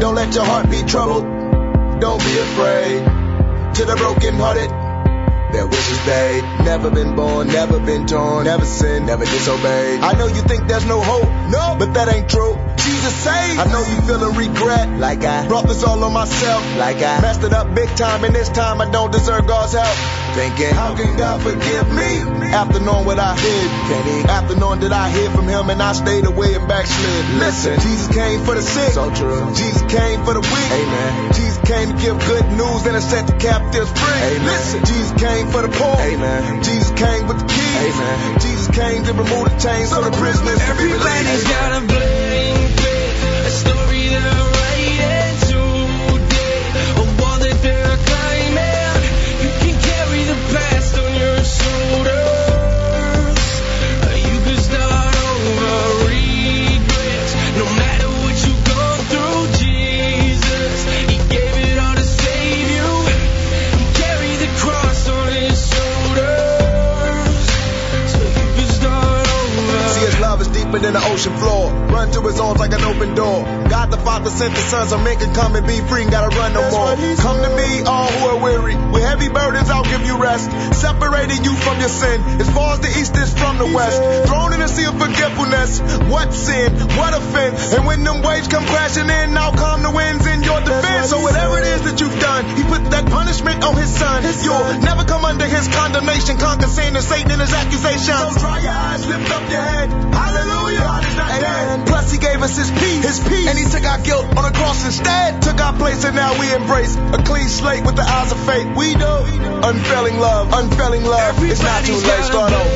Don't 0.03 0.17
let 0.17 0.35
your 0.35 0.45
heart 0.45 0.69
be 0.69 0.83
troubled. 0.83 1.23
Don't 2.01 2.19
be 2.19 2.37
afraid. 2.37 3.05
To 3.77 3.85
the 3.85 3.95
broken 3.95 4.35
hearted 4.35 4.69
Their 5.55 5.69
wishes 5.69 6.05
they 6.05 6.43
Never 6.65 6.91
been 6.91 7.15
born, 7.15 7.47
never 7.47 7.79
been 7.79 8.05
torn 8.09 8.47
Never 8.47 8.65
sinned, 8.65 9.07
never 9.07 9.25
disobeyed. 9.25 10.01
I 10.01 10.15
know 10.15 10.27
you 10.27 10.43
think 10.43 10.67
there's 10.67 10.85
no 10.87 11.01
hope 11.01 11.29
No, 11.51 11.77
but 11.79 11.95
that 11.95 12.13
ain't 12.13 12.29
true 12.29 12.59
you 12.87 12.99
to 12.99 13.13
save 13.15 13.59
I 13.59 13.65
know 13.71 13.83
you 13.87 14.01
feeling 14.03 14.35
regret 14.35 14.89
like 14.99 15.25
I 15.25 15.47
brought 15.47 15.69
this 15.69 15.85
all 15.85 16.03
on 16.03 16.13
myself 16.13 16.63
like 16.77 16.97
I 16.99 17.21
messed 17.21 17.45
it 17.45 17.53
up 17.53 17.75
big 17.75 17.89
time 17.97 18.25
and 18.25 18.35
this 18.35 18.49
time 18.49 18.81
I 18.81 18.91
don't 18.91 19.13
deserve 19.13 19.47
God's 19.47 19.73
help. 19.73 19.97
Thinking 20.35 20.75
how 20.75 20.97
can 20.97 21.17
God 21.17 21.43
forgive 21.43 21.87
me? 21.93 22.11
After 22.51 22.81
knowing 22.81 23.07
what 23.07 23.19
I 23.19 23.37
did 23.37 23.69
can 23.87 24.03
he 24.09 24.19
after 24.29 24.57
knowing 24.57 24.81
that 24.81 24.93
I 24.93 25.09
hid 25.11 25.31
from 25.31 25.47
him 25.47 25.71
and 25.71 25.83
I 25.83 25.93
stayed 25.93 26.27
away 26.27 26.55
and 26.55 26.67
backslid. 26.67 27.39
Listen 27.39 27.79
Jesus 27.81 28.09
came 28.09 28.41
for 28.43 28.55
the 28.55 28.63
sick. 28.63 28.93
So 28.93 29.15
true. 29.15 29.55
Jesus 29.55 29.83
came 29.83 30.25
for 30.25 30.35
the 30.35 30.41
weak. 30.43 30.71
Amen. 30.73 31.33
Jesus 31.35 31.59
came 31.63 31.87
to 31.95 31.97
give 32.03 32.19
good 32.19 32.47
news 32.59 32.83
and 32.87 32.95
to 32.99 33.03
set 33.03 33.27
the 33.27 33.37
captives 33.39 33.91
free. 33.95 34.23
Amen. 34.27 34.47
Listen 34.47 34.85
Jesus 34.85 35.13
came 35.23 35.47
for 35.49 35.63
the 35.63 35.71
poor. 35.71 35.99
Amen. 36.03 36.63
Jesus 36.65 36.91
came 36.99 37.29
with 37.29 37.39
the 37.39 37.47
keys. 37.47 37.95
Amen. 37.95 38.41
Jesus 38.41 38.69
came 38.75 39.05
to 39.05 39.13
remove 39.13 39.47
the 39.47 39.57
chains 39.63 39.91
so 39.91 40.03
the 40.03 40.11
prisoners. 40.17 40.59
Every 40.61 40.91
man 40.91 41.25
has 41.31 41.45
got 41.45 41.83
a 41.83 41.87
blame 41.87 42.32
story 43.53 44.09
that 44.09 44.52
deeper 70.73 70.85
than 70.85 70.95
the 70.95 71.05
ocean 71.13 71.37
floor. 71.37 71.71
Run 71.93 72.11
to 72.13 72.21
his 72.23 72.41
arms 72.41 72.61
like 72.61 72.73
an 72.73 72.83
open 72.83 73.15
door. 73.15 73.45
God 73.69 73.91
the 73.91 73.99
Father 73.99 74.31
sent 74.31 74.55
the 74.55 74.61
Son 74.61 74.89
so 74.89 74.99
men 74.99 75.19
can 75.19 75.35
come 75.35 75.55
and 75.57 75.67
be 75.67 75.81
free 75.81 76.03
and 76.03 76.11
gotta 76.11 76.35
run 76.37 76.53
no 76.55 76.61
That's 76.61 76.75
more. 76.75 77.17
Come 77.17 77.43
to 77.45 77.53
me 77.57 77.83
all 77.85 78.09
who 78.09 78.27
are 78.33 78.41
weary. 78.41 78.77
With 78.77 79.03
heavy 79.03 79.29
burdens 79.29 79.69
I'll 79.71 79.85
give 79.85 80.05
you 80.07 80.17
rest. 80.17 80.51
Separating 80.73 81.45
you 81.45 81.55
from 81.57 81.81
your 81.81 81.89
sin. 81.89 82.21
As 82.41 82.49
far 82.51 82.75
as 82.75 82.81
the 82.81 82.89
east 82.89 83.17
is 83.17 83.33
from 83.37 83.59
the 83.59 83.67
west. 83.67 84.01
Thrown 84.29 84.53
in 84.53 84.63
a 84.63 84.69
sea 84.69 84.87
of 84.87 84.97
forgetfulness. 84.99 85.81
What 86.09 86.33
sin, 86.33 86.73
what 86.97 87.13
offense? 87.13 87.75
And 87.75 87.87
when 87.87 88.05
them 88.05 88.23
waves 88.23 88.49
come 88.49 88.65
crashing 88.65 89.09
in 89.09 89.37
I'll 89.37 89.53
calm 89.53 89.83
the 89.83 89.91
winds 89.91 90.27
in 90.27 90.43
your 90.43 90.61
defense. 90.61 91.11
So 91.11 91.21
whatever 91.21 91.59
it 91.59 91.67
is 91.67 91.83
that 91.85 92.01
you've 92.01 92.19
done 92.21 92.45
He 92.57 92.65
put 92.65 92.85
that 92.91 93.09
punishment 93.11 93.65
on 93.65 93.77
his 93.77 93.91
son. 93.93 94.25
You'll 94.43 94.81
never 94.81 95.05
come 95.05 95.25
under 95.25 95.45
his 95.45 95.69
condemnation. 95.69 96.39
Conquer 96.39 96.69
sin 96.69 96.97
and 96.97 97.05
Satan 97.05 97.31
and 97.31 97.41
his 97.41 97.53
accusations. 97.53 98.42
us 102.43 102.57
his 102.57 102.71
peace, 102.71 103.05
his 103.05 103.21
peace. 103.21 103.49
And 103.49 103.59
he 103.59 103.65
took 103.65 103.85
our 103.85 103.99
guilt 103.99 104.27
on 104.37 104.45
the 104.45 104.57
cross 104.57 104.85
instead. 104.85 105.43
Took 105.43 105.61
our 105.61 105.73
place 105.75 106.05
and 106.05 106.17
now 106.17 106.39
we 106.39 106.53
embrace 106.53 106.97
A 106.97 107.23
clean 107.23 107.49
slate 107.49 107.85
with 107.85 107.97
the 107.97 108.03
eyes 108.03 108.33
of 108.33 108.39
faith. 108.47 108.67
We 108.77 108.95
know 108.95 109.25
unfailing 109.63 110.19
love, 110.19 110.53
unfailing 110.53 111.05
love. 111.05 111.37
Everybody's 111.37 111.61
It's 111.61 111.63
not 111.63 111.85
too 111.85 111.95
late, 111.95 112.25
start 112.25 112.53
over. 112.53 112.69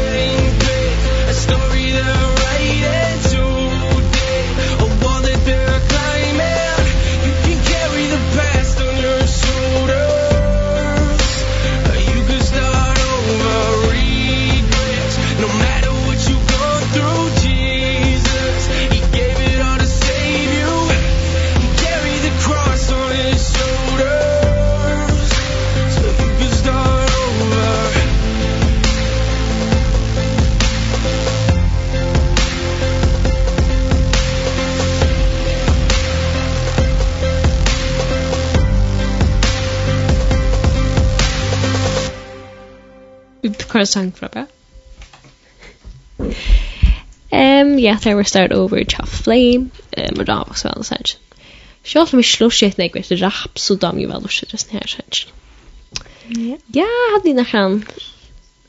A 1.28 1.34
story 1.34 1.90
that 1.92 2.45
kvar 43.76 43.84
sang 43.84 44.12
fra 44.12 44.28
bra. 44.28 44.46
Ehm 47.30 47.78
ja, 47.78 47.98
there 48.02 48.16
we 48.16 48.24
start 48.24 48.52
over 48.52 48.84
to 48.84 49.06
flame. 49.06 49.68
Ehm 49.90 50.24
då 50.24 50.44
också 50.50 50.68
väl 50.68 50.84
så 50.84 50.94
här. 50.94 51.04
Själv 51.84 52.08
om 52.12 52.16
vi 52.16 52.22
slår 52.22 52.50
shit 52.50 52.76
nej 52.76 52.90
vet 52.94 53.10
rap 53.10 53.58
så 53.58 53.74
dam 53.74 54.00
ju 54.00 54.06
väl 54.06 54.24
och 54.24 54.32
shit 54.32 54.50
det 54.50 54.72
här 54.72 54.86
så 54.86 55.02
Ja. 56.28 56.56
Ja, 56.66 56.86
hade 57.12 57.34
ni 57.34 57.42
han. 57.42 57.84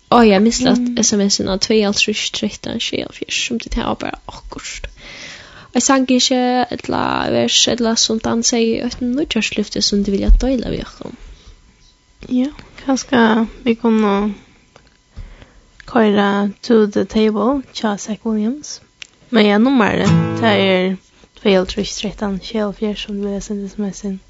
Oj, 0.10 0.28
jag 0.28 0.42
missade 0.42 0.72
att 0.72 1.00
SMS-en 1.00 1.50
av 1.50 1.60
2.13.13 1.60 3.48
som 3.48 3.58
det 3.58 3.76
här 3.76 3.96
bara 4.00 4.20
akkurat. 4.26 4.88
Jeg 5.74 5.84
sang 5.84 6.08
ikke 6.10 6.66
et 6.72 6.88
la 6.90 7.30
vers, 7.30 7.68
et 7.68 7.80
la 7.80 7.96
som 7.96 8.20
han 8.26 8.44
sier, 8.44 8.86
et 8.86 9.02
nødgjørslyfte 9.02 9.82
som 9.82 10.04
du 10.04 10.12
vilja 10.12 10.30
døyla 10.42 10.70
vi 10.70 10.82
okkom. 10.82 11.18
Ja, 12.30 12.48
kanskje 12.86 13.48
vi 13.64 13.76
kunne 13.76 14.34
køyra 15.88 16.50
To 16.64 16.86
the 16.86 17.06
Table, 17.06 17.64
tja 17.74 17.98
Zach 17.98 18.26
Williams. 18.26 18.82
Men 19.30 19.46
ja, 19.46 19.58
nummeret, 19.58 20.10
det 20.40 20.44
er 20.44 20.96
2.13, 21.46 22.40
24, 22.44 22.96
som 22.96 23.16
du 23.16 23.28
leser 23.28 23.56
det 23.56 23.72
som 23.72 23.84
er 23.84 23.92
sin. 23.92 24.22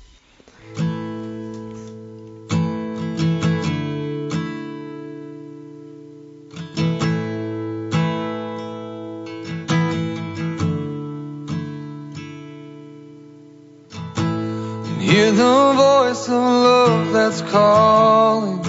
Hear 15.00 15.32
the 15.32 15.74
voice 15.78 16.30
of 16.30 16.44
love 16.44 17.14
that's 17.14 17.42
calling 17.42 18.67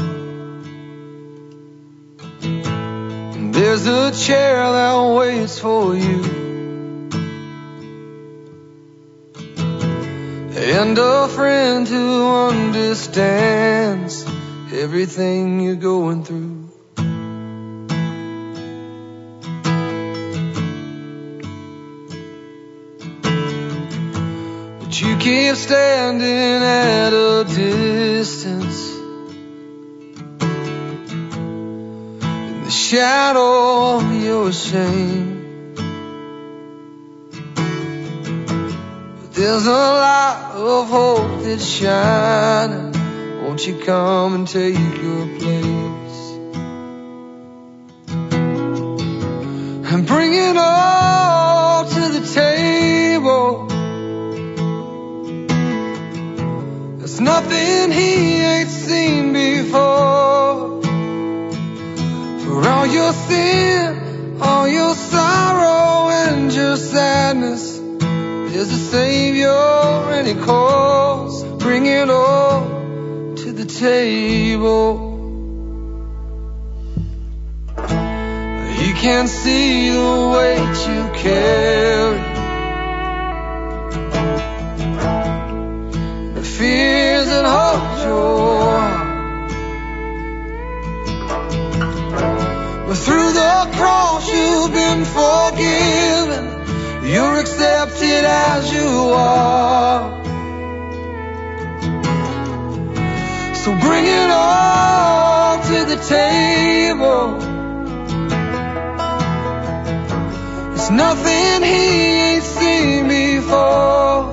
There's 3.69 3.87
a 3.87 4.11
chair 4.27 4.57
that 4.57 5.15
waits 5.15 5.59
for 5.59 5.95
you. 5.95 6.23
And 10.57 10.97
a 10.99 11.29
friend 11.29 11.87
who 11.87 12.49
understands 12.49 14.25
Everything 14.73 15.61
you're 15.61 15.77
going 15.77 16.25
through. 16.25 16.71
But 24.79 25.01
you 25.03 25.17
keep 25.19 25.57
standing 25.57 26.63
at 26.63 27.13
a 27.13 27.45
distance. 27.45 28.88
shadow 32.89 34.01
you're 34.01 34.49
ashamed 34.49 35.77
But 39.21 39.33
there's 39.35 39.67
a 39.67 39.71
light 39.71 40.53
of 40.55 40.89
hope 40.89 41.43
that's 41.43 41.67
shining. 41.67 42.93
Won't 43.43 43.67
you 43.67 43.79
come 43.85 44.37
and 44.37 44.49
take 44.49 44.75
your 44.75 45.27
place? 45.39 46.21
And 49.91 50.07
bring 50.07 50.33
it 50.33 50.57
all 50.57 51.85
to 51.85 52.01
the 52.17 52.23
table. 52.41 53.67
There's 56.97 57.21
nothing 57.21 57.93
he 57.93 58.41
ain't 58.41 58.71
seen 58.71 59.35
before. 59.35 60.48
For 62.49 62.67
all 62.67 62.87
your 62.87 63.13
sin, 63.13 64.39
all 64.41 64.67
your 64.67 64.95
sorrow 64.95 66.09
and 66.09 66.51
your 66.51 66.79
sadness 66.79 67.79
There's 67.79 68.73
a 68.73 68.79
Savior 68.91 69.51
and 69.51 70.27
He 70.27 70.35
calls. 70.35 71.45
Bring 71.63 71.85
it 71.85 72.09
all 72.09 73.35
to 73.37 73.53
the 73.53 73.67
table. 73.67 74.87
He 78.79 78.93
can 78.95 79.29
see 79.29 79.91
the 79.91 80.31
weight 80.35 80.77
you 80.89 81.03
carry. 81.21 82.19
The 86.33 86.43
fears 86.57 87.27
that 87.27 87.45
hold 87.45 88.07
your 88.07 88.61
heart. 88.63 89.08
But 92.89 92.97
through 92.97 93.33
the 93.33 93.69
cross 93.77 94.33
you've 94.33 94.73
been 94.73 95.05
forgiven. 95.05 96.45
You're 97.05 97.39
accepted 97.39 98.25
as 98.25 98.73
you 98.73 98.89
are. 99.13 100.25
So 103.57 103.79
bring 103.79 104.07
it 104.07 104.31
all 104.31 105.63
to 105.65 105.85
the 105.85 105.97
table. 106.09 107.37
It's 110.73 110.91
nothing 110.91 111.63
he 111.63 111.85
ain't 112.31 112.43
seen 112.43 113.07
before. 113.07 114.33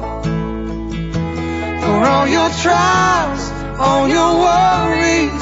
For 1.84 2.06
all 2.08 2.26
your 2.26 2.50
trials, 2.64 3.52
all 3.82 4.08
your 4.08 4.40
worries 4.40 5.42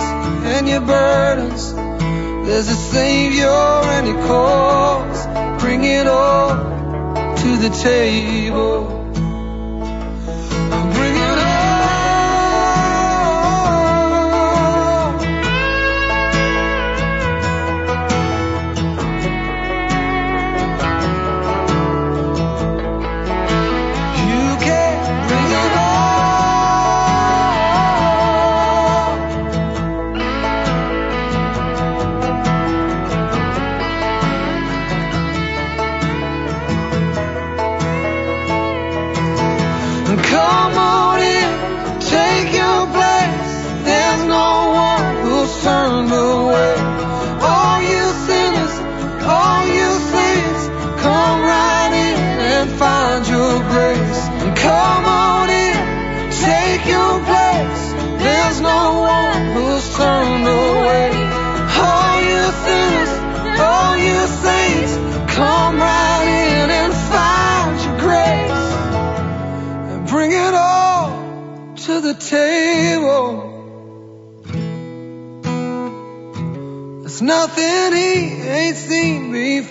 And 0.56 0.68
your 0.68 0.82
burdens. 0.82 1.73
There's 2.46 2.68
a 2.68 2.76
savior 2.76 3.48
and 3.48 4.08
he 4.08 4.14
calls. 4.28 5.26
Bring 5.62 5.84
it 5.84 6.08
all 6.08 6.50
to 7.38 7.58
the 7.58 7.70
table. 7.82 9.03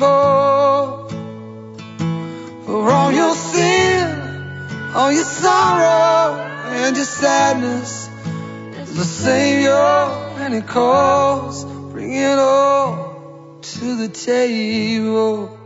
before 0.02 1.08
For 2.66 2.90
all 2.90 3.12
your 3.12 3.34
sin, 3.34 4.08
all 4.94 5.12
your 5.12 5.24
sorrow 5.24 6.34
and 6.80 6.96
your 6.96 7.06
sadness. 7.06 8.08
Is 8.80 8.96
the 8.96 9.04
Savior 9.04 9.92
and 10.42 10.54
He 10.54 10.62
calls. 10.62 11.64
Bring 11.92 12.14
it 12.14 12.38
all 12.38 13.60
to 13.62 13.96
the 13.96 14.08
table. 14.08 15.58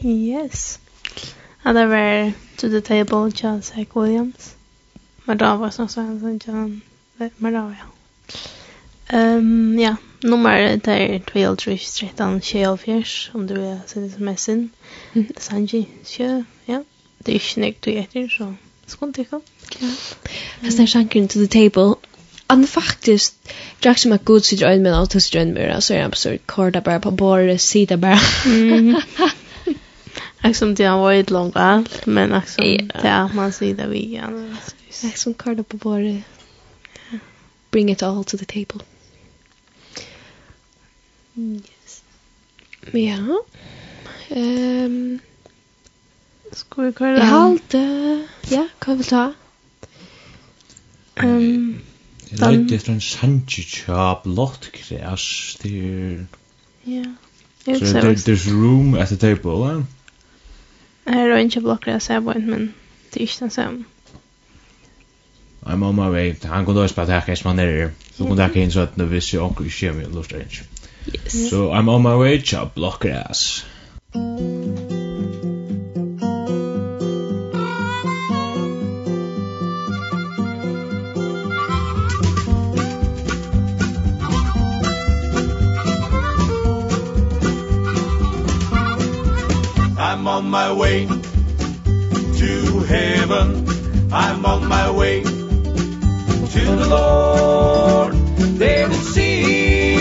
Yes. 0.00 0.78
Ja, 1.64 1.72
det 1.72 1.86
var 1.86 2.32
To 2.56 2.68
the 2.68 2.80
Table, 2.80 3.30
John 3.34 3.62
Zach 3.62 3.96
Williams. 3.96 4.54
Men 5.24 5.38
da 5.38 5.56
var 5.56 5.66
det 5.66 5.88
sånn 5.88 6.40
John... 6.46 6.80
Men 7.38 7.54
ja. 7.54 7.86
Ehm 9.12 9.78
ja, 9.78 9.96
nummer 10.22 10.76
det 10.76 10.88
er 10.88 11.18
12 11.18 11.56
13 11.56 12.40
24 12.40 13.34
om 13.34 13.48
du 13.48 13.54
vil 13.54 13.80
sende 13.86 14.10
SMS 14.10 14.48
inn. 14.48 14.70
Sanji, 15.38 15.88
sjø, 16.04 16.42
ja. 16.68 16.82
Det 17.18 17.34
er 17.34 17.40
ikke 17.40 17.60
nek 17.60 17.84
du 17.84 17.90
etter, 17.90 18.28
så 18.28 18.52
skån 18.86 19.12
til 19.12 19.26
kom. 19.30 19.42
Ja. 19.80 19.92
Fast 20.62 20.80
er 20.80 21.26
to 21.28 21.38
the 21.38 21.46
table. 21.46 21.94
Han 22.50 22.66
faktisk, 22.66 23.34
drakk 23.84 23.98
som 23.98 24.12
er 24.12 24.16
god 24.16 24.40
sitt 24.40 24.62
øyne, 24.62 24.82
men 24.82 24.94
alt 24.94 25.22
sitt 25.22 25.36
øyne 25.36 25.52
mer, 25.52 25.80
så 25.80 25.94
er 25.94 25.98
han 25.98 26.06
absurd, 26.06 26.38
korda 26.46 26.80
bare 26.80 27.00
på 27.00 27.10
båret, 27.10 27.60
sida 27.60 27.96
bare. 27.96 28.18
Akk 30.44 30.54
som 30.56 30.74
det 30.76 30.86
har 30.86 31.00
vært 31.02 31.30
langt 31.34 31.56
alt, 31.56 32.06
men 32.06 32.32
akk 32.32 32.48
som 32.48 32.64
det 32.64 33.10
er 33.10 33.34
man 33.34 33.52
sida 33.52 33.88
vi. 33.90 34.20
Akk 34.20 35.16
som 35.18 35.34
korda 35.34 35.62
på 35.62 35.76
båret, 35.76 36.22
bring 37.70 37.90
it 37.90 38.02
all 38.02 38.24
to 38.24 38.36
the 38.36 38.46
table. 38.46 38.80
Yes. 41.38 42.02
Ja. 42.92 43.42
Ehm 44.28 45.18
Ska 46.52 46.82
vi 46.82 46.92
köra? 46.92 47.18
Jag 47.18 47.24
halte. 47.24 47.78
Ja, 48.48 48.68
kan 48.78 48.98
vi 48.98 49.04
ta? 49.04 49.32
Ehm 51.14 51.80
Jag 52.30 52.52
lite 52.52 52.74
efter 52.74 52.92
en 52.92 53.00
sanchicha 53.00 54.20
blott 54.24 54.72
kräs 54.72 55.56
till 55.60 56.26
Ja. 56.82 57.04
So 57.64 57.78
there, 57.78 58.14
there's 58.14 58.50
room 58.50 58.94
at 58.94 59.08
the 59.08 59.16
table, 59.16 59.72
eh? 59.72 59.82
Jag 61.04 61.30
har 61.30 61.38
inte 61.38 61.60
blockat 61.60 62.08
det 62.08 62.12
här 62.12 62.20
men 62.20 62.74
det 63.12 63.20
är 63.20 63.22
inte 63.22 63.34
den 63.38 63.50
samma. 63.50 63.84
I'm 65.60 65.84
on 65.84 65.96
my 65.96 66.08
way. 66.08 66.34
Han 66.42 66.64
går 66.64 66.82
også 66.82 66.94
bare 66.94 67.06
takke 67.06 67.12
här, 67.12 67.26
kanske 67.26 67.48
man 67.48 67.58
är. 67.58 67.90
Så 68.16 68.24
kunne 68.24 68.36
takke 68.36 68.58
här 68.58 68.64
in 68.64 68.72
så 68.72 68.80
att 68.80 68.96
det 68.96 69.04
visst 69.04 69.32
jag 69.32 69.50
också 69.50 69.64
inte 69.64 69.88
kommer 69.88 70.04
att 70.04 70.14
lusta 70.14 70.36
inte. 70.36 70.77
Yes. 71.12 71.50
So 71.50 71.72
I'm 71.72 71.88
on 71.88 72.02
my 72.02 72.16
way 72.16 72.38
to 72.38 72.66
Blockgrass. 72.66 73.64
I'm 90.00 90.26
on 90.26 90.50
my 90.50 90.72
way 90.72 91.06
to 91.06 92.80
heaven 92.80 93.66
I'm 94.12 94.44
on 94.44 94.68
my 94.68 94.90
way 94.90 95.22
to 95.22 96.60
the 96.60 96.86
Lord 96.88 98.14
They 98.58 98.86
will 98.86 98.94
see 98.94 99.97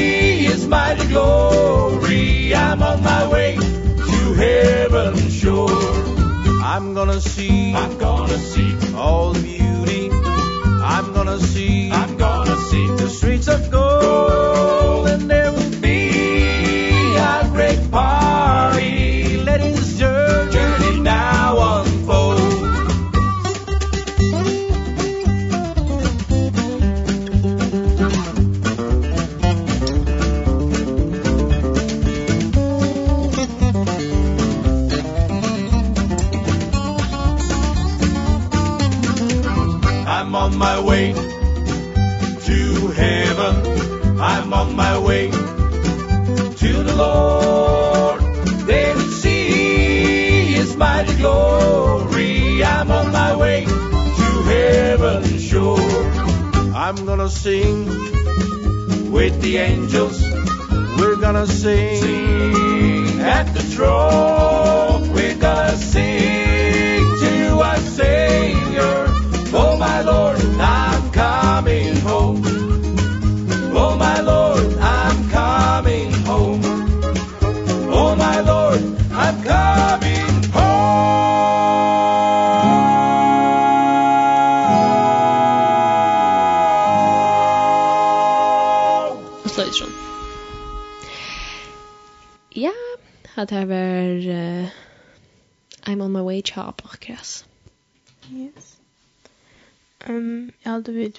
his 0.57 0.67
mighty 0.67 1.07
glory. 1.07 2.55
I'm 2.55 2.81
on 2.81 3.03
my 3.03 3.31
way 3.31 3.55
to 3.55 4.19
heaven 4.43 5.15
shore 5.29 5.69
I'm 6.73 6.93
gonna 6.93 7.21
see 7.21 7.73
I'm 7.73 7.97
gonna 7.97 8.37
see 8.37 8.71
all 8.95 9.33
the 9.33 9.41
beauty. 9.41 10.09
I'm 10.95 11.13
gonna 11.13 11.39
see 11.39 11.91
I'm 11.91 12.16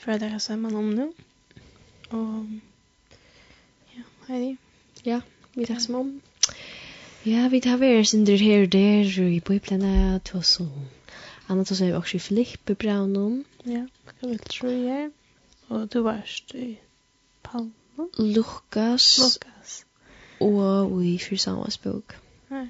föräldrar 0.09 0.39
samman 0.39 0.77
om 0.77 0.91
nu. 0.91 1.13
Och 2.09 2.45
ja, 3.95 4.03
Heidi. 4.27 4.57
Ja, 5.03 5.21
vi 5.53 5.67
tar 5.67 5.75
som 5.75 5.95
om. 5.95 6.21
Ja, 7.23 7.49
vi 7.49 7.61
tar 7.61 7.77
vi 7.77 8.05
sin 8.05 8.25
där 8.25 8.39
här 8.39 8.67
där 8.67 9.21
i 9.21 9.41
Bibeln 9.41 10.21
oss 10.35 10.49
så. 10.49 10.69
Anna 11.47 11.65
så 11.65 11.77
säger 11.77 11.99
också 11.99 12.19
Filippe 12.19 12.75
Braunum. 12.75 13.45
Ja, 13.63 13.87
kan 14.21 14.31
vi 14.31 14.39
tro 14.39 14.71
jag. 14.71 15.13
Och 15.69 15.89
du 15.89 16.01
varst 16.01 16.55
i 16.55 16.79
Palma. 17.43 17.73
Lukas. 18.19 19.19
Lukas. 19.19 19.85
Och 20.39 21.01
fyrir 21.01 21.19
Fyrsamas 21.19 21.83
bok. 21.83 22.13
Nej. 22.49 22.69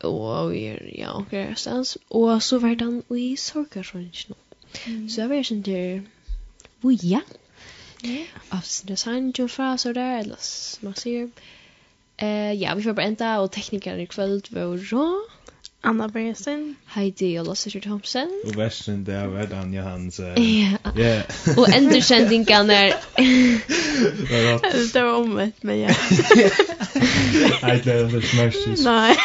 Og 0.00 0.50
vi 0.50 0.64
er, 0.64 0.78
ja, 0.98 1.10
og 1.12 1.26
er 1.32 1.54
stans. 1.54 1.98
Og 2.10 2.42
så 2.42 2.58
var 2.58 2.84
han 2.84 3.02
i 3.16 3.36
sorgarsrønnsnå. 3.36 4.36
Så 5.10 5.20
jag 5.20 5.28
vet 5.28 5.50
inte 5.50 5.70
hur... 5.70 6.02
Oh, 6.82 6.94
ja. 7.04 7.20
Avsnitt 8.48 8.88
design 8.88 9.32
sanjo 9.32 9.48
fra 9.48 9.78
så 9.78 9.92
där, 9.92 10.18
eller 10.20 10.36
man 10.80 10.94
ser. 10.94 11.30
Eh, 12.16 12.52
ja, 12.52 12.74
vi 12.74 12.82
får 12.82 12.92
bara 12.92 13.06
ända 13.06 13.40
och 13.40 13.52
teknikerna 13.52 14.02
i 14.02 14.06
kväll 14.06 14.42
var 14.50 14.76
rå. 14.76 15.26
Anna 15.80 16.08
Bergsten. 16.08 16.76
Heidi 16.86 17.36
og 17.38 17.46
Lasse 17.46 17.80
Thompson. 17.80 18.28
Og 18.44 18.56
västen 18.56 19.06
der 19.06 19.26
var 19.26 19.46
Dan 19.46 19.74
Johansson. 19.74 20.34
Ja. 20.36 20.78
Ja. 20.96 21.22
Och 21.58 21.68
underkändningen 21.78 22.70
er. 22.70 22.92
Det 24.92 25.02
var 25.02 25.14
omvänt, 25.14 25.62
men 25.62 25.78
ja. 25.78 25.94
Nej, 27.62 27.82
det 27.84 28.02
var 28.02 28.20
smärsigt. 28.20 28.84
Nej. 28.84 29.16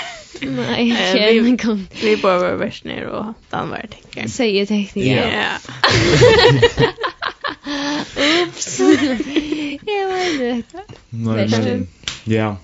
Nei, 0.42 0.96
jag 1.16 1.44
men 1.44 1.58
kom. 1.58 1.88
Vi 2.02 2.18
bara 2.18 2.40
var 2.40 2.58
best 2.58 2.84
nere 2.84 3.10
og 3.12 3.34
och 3.52 3.70
var 3.70 3.88
tänker. 3.90 4.28
Säger 4.30 4.66
tekniker. 4.66 5.32
Ja. 5.32 5.58
Ups. 8.44 8.80
Jeg 8.80 10.08
var 10.08 10.40
rätt. 10.40 10.76
Nej, 11.10 11.48
men 11.50 11.88
ja. 12.24 12.58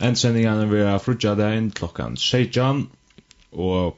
En 0.00 0.16
sändning 0.16 0.46
an 0.46 0.70
vi 0.70 0.82
har 0.82 0.98
frutja 0.98 1.34
deg 1.34 1.56
inn 1.56 1.70
klokken 1.70 2.16
16 2.16 2.86
og 3.52 3.96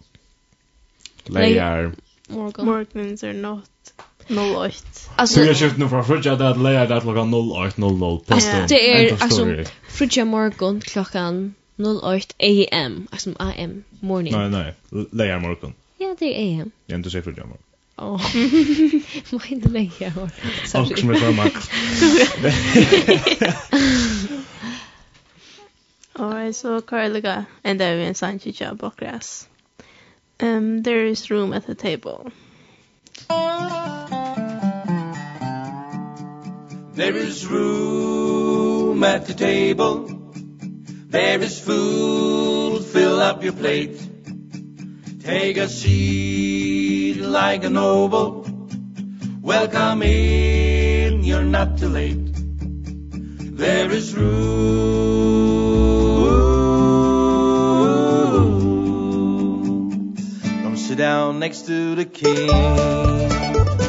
leier... 1.26 1.92
morgon. 2.28 2.66
Morgons 2.66 3.22
är 3.22 3.32
något 3.32 3.92
08. 4.28 4.72
Alltså 5.16 5.40
jag 5.40 5.56
köpte 5.56 5.80
nu 5.80 5.88
från 5.88 6.04
frutja 6.04 6.36
där 6.36 6.54
lejar 6.54 6.86
där 6.86 7.00
klockan 7.00 7.34
08:00 7.34 8.18
på. 8.24 8.66
Det 8.68 9.08
är 9.08 9.22
alltså 9.22 9.64
frutja 9.88 10.24
morgon 10.24 10.80
klockan 10.80 11.54
08 11.84 12.34
AM, 12.38 13.06
alltså 13.10 13.30
AM, 13.38 13.84
morning. 14.00 14.32
Nej, 14.32 14.50
nej, 14.50 14.74
lejar 15.10 15.38
morgon. 15.38 15.74
Ja, 15.98 16.16
det 16.18 16.26
är 16.26 16.60
AM. 16.60 16.70
Jag 16.86 16.98
inte 16.98 17.10
säger 17.10 17.22
för 17.22 17.32
det 17.32 17.44
morgon. 17.44 17.62
Åh, 17.96 18.20
vad 19.30 19.52
är 19.52 19.56
det 19.56 19.68
lejar 19.68 20.14
morgon? 20.14 20.30
Och 20.92 20.98
som 20.98 21.10
är 21.10 21.14
så 21.14 21.32
max. 21.32 21.70
Alright, 26.14 26.56
so 26.56 26.80
Carliga, 26.82 27.46
and 27.64 27.78
David 27.78 28.06
and 28.06 28.16
sign 28.16 28.38
to. 28.38 28.50
Um, 30.40 30.82
there 30.82 31.06
is 31.06 31.30
room 31.30 31.52
at 31.52 31.66
the 31.66 31.74
table. 31.74 32.32
There 36.94 37.16
is 37.16 37.46
room 37.46 39.02
at 39.04 39.26
the 39.26 39.34
table. 39.34 40.21
There 41.12 41.42
is 41.42 41.60
food, 41.60 42.86
fill 42.86 43.20
up 43.20 43.44
your 43.44 43.52
plate. 43.52 44.00
Take 45.20 45.58
a 45.58 45.68
seat 45.68 47.20
like 47.20 47.64
a 47.64 47.68
noble. 47.68 48.46
Welcome 49.42 50.02
in, 50.04 51.22
you're 51.22 51.44
not 51.44 51.76
too 51.76 51.90
late. 51.90 52.16
There 53.58 53.90
is 53.90 54.14
room. 54.14 55.02
Come 60.62 60.76
sit 60.78 60.96
down 60.96 61.40
next 61.40 61.66
to 61.66 61.94
the 61.94 62.06
king. 62.06 63.81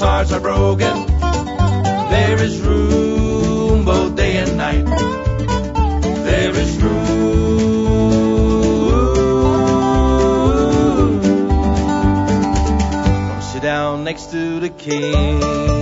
people's 0.00 0.08
hearts 0.08 0.32
are 0.32 0.40
broken. 0.40 1.06
There 2.10 2.42
is 2.42 2.60
room 2.60 3.84
both 3.84 4.16
day 4.16 4.38
and 4.38 4.56
night. 4.56 4.86
There 6.24 6.56
is 6.56 6.82
room. 6.82 7.20
Come 13.28 13.42
sit 13.42 13.62
down 13.62 14.04
next 14.04 14.30
to 14.30 14.60
the 14.60 14.70
king. 14.70 15.79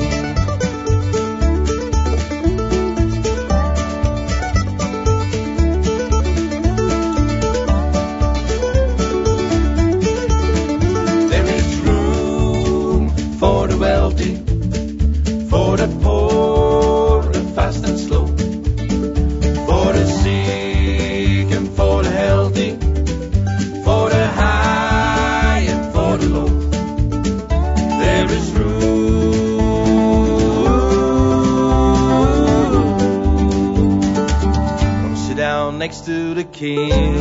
me 36.87 37.18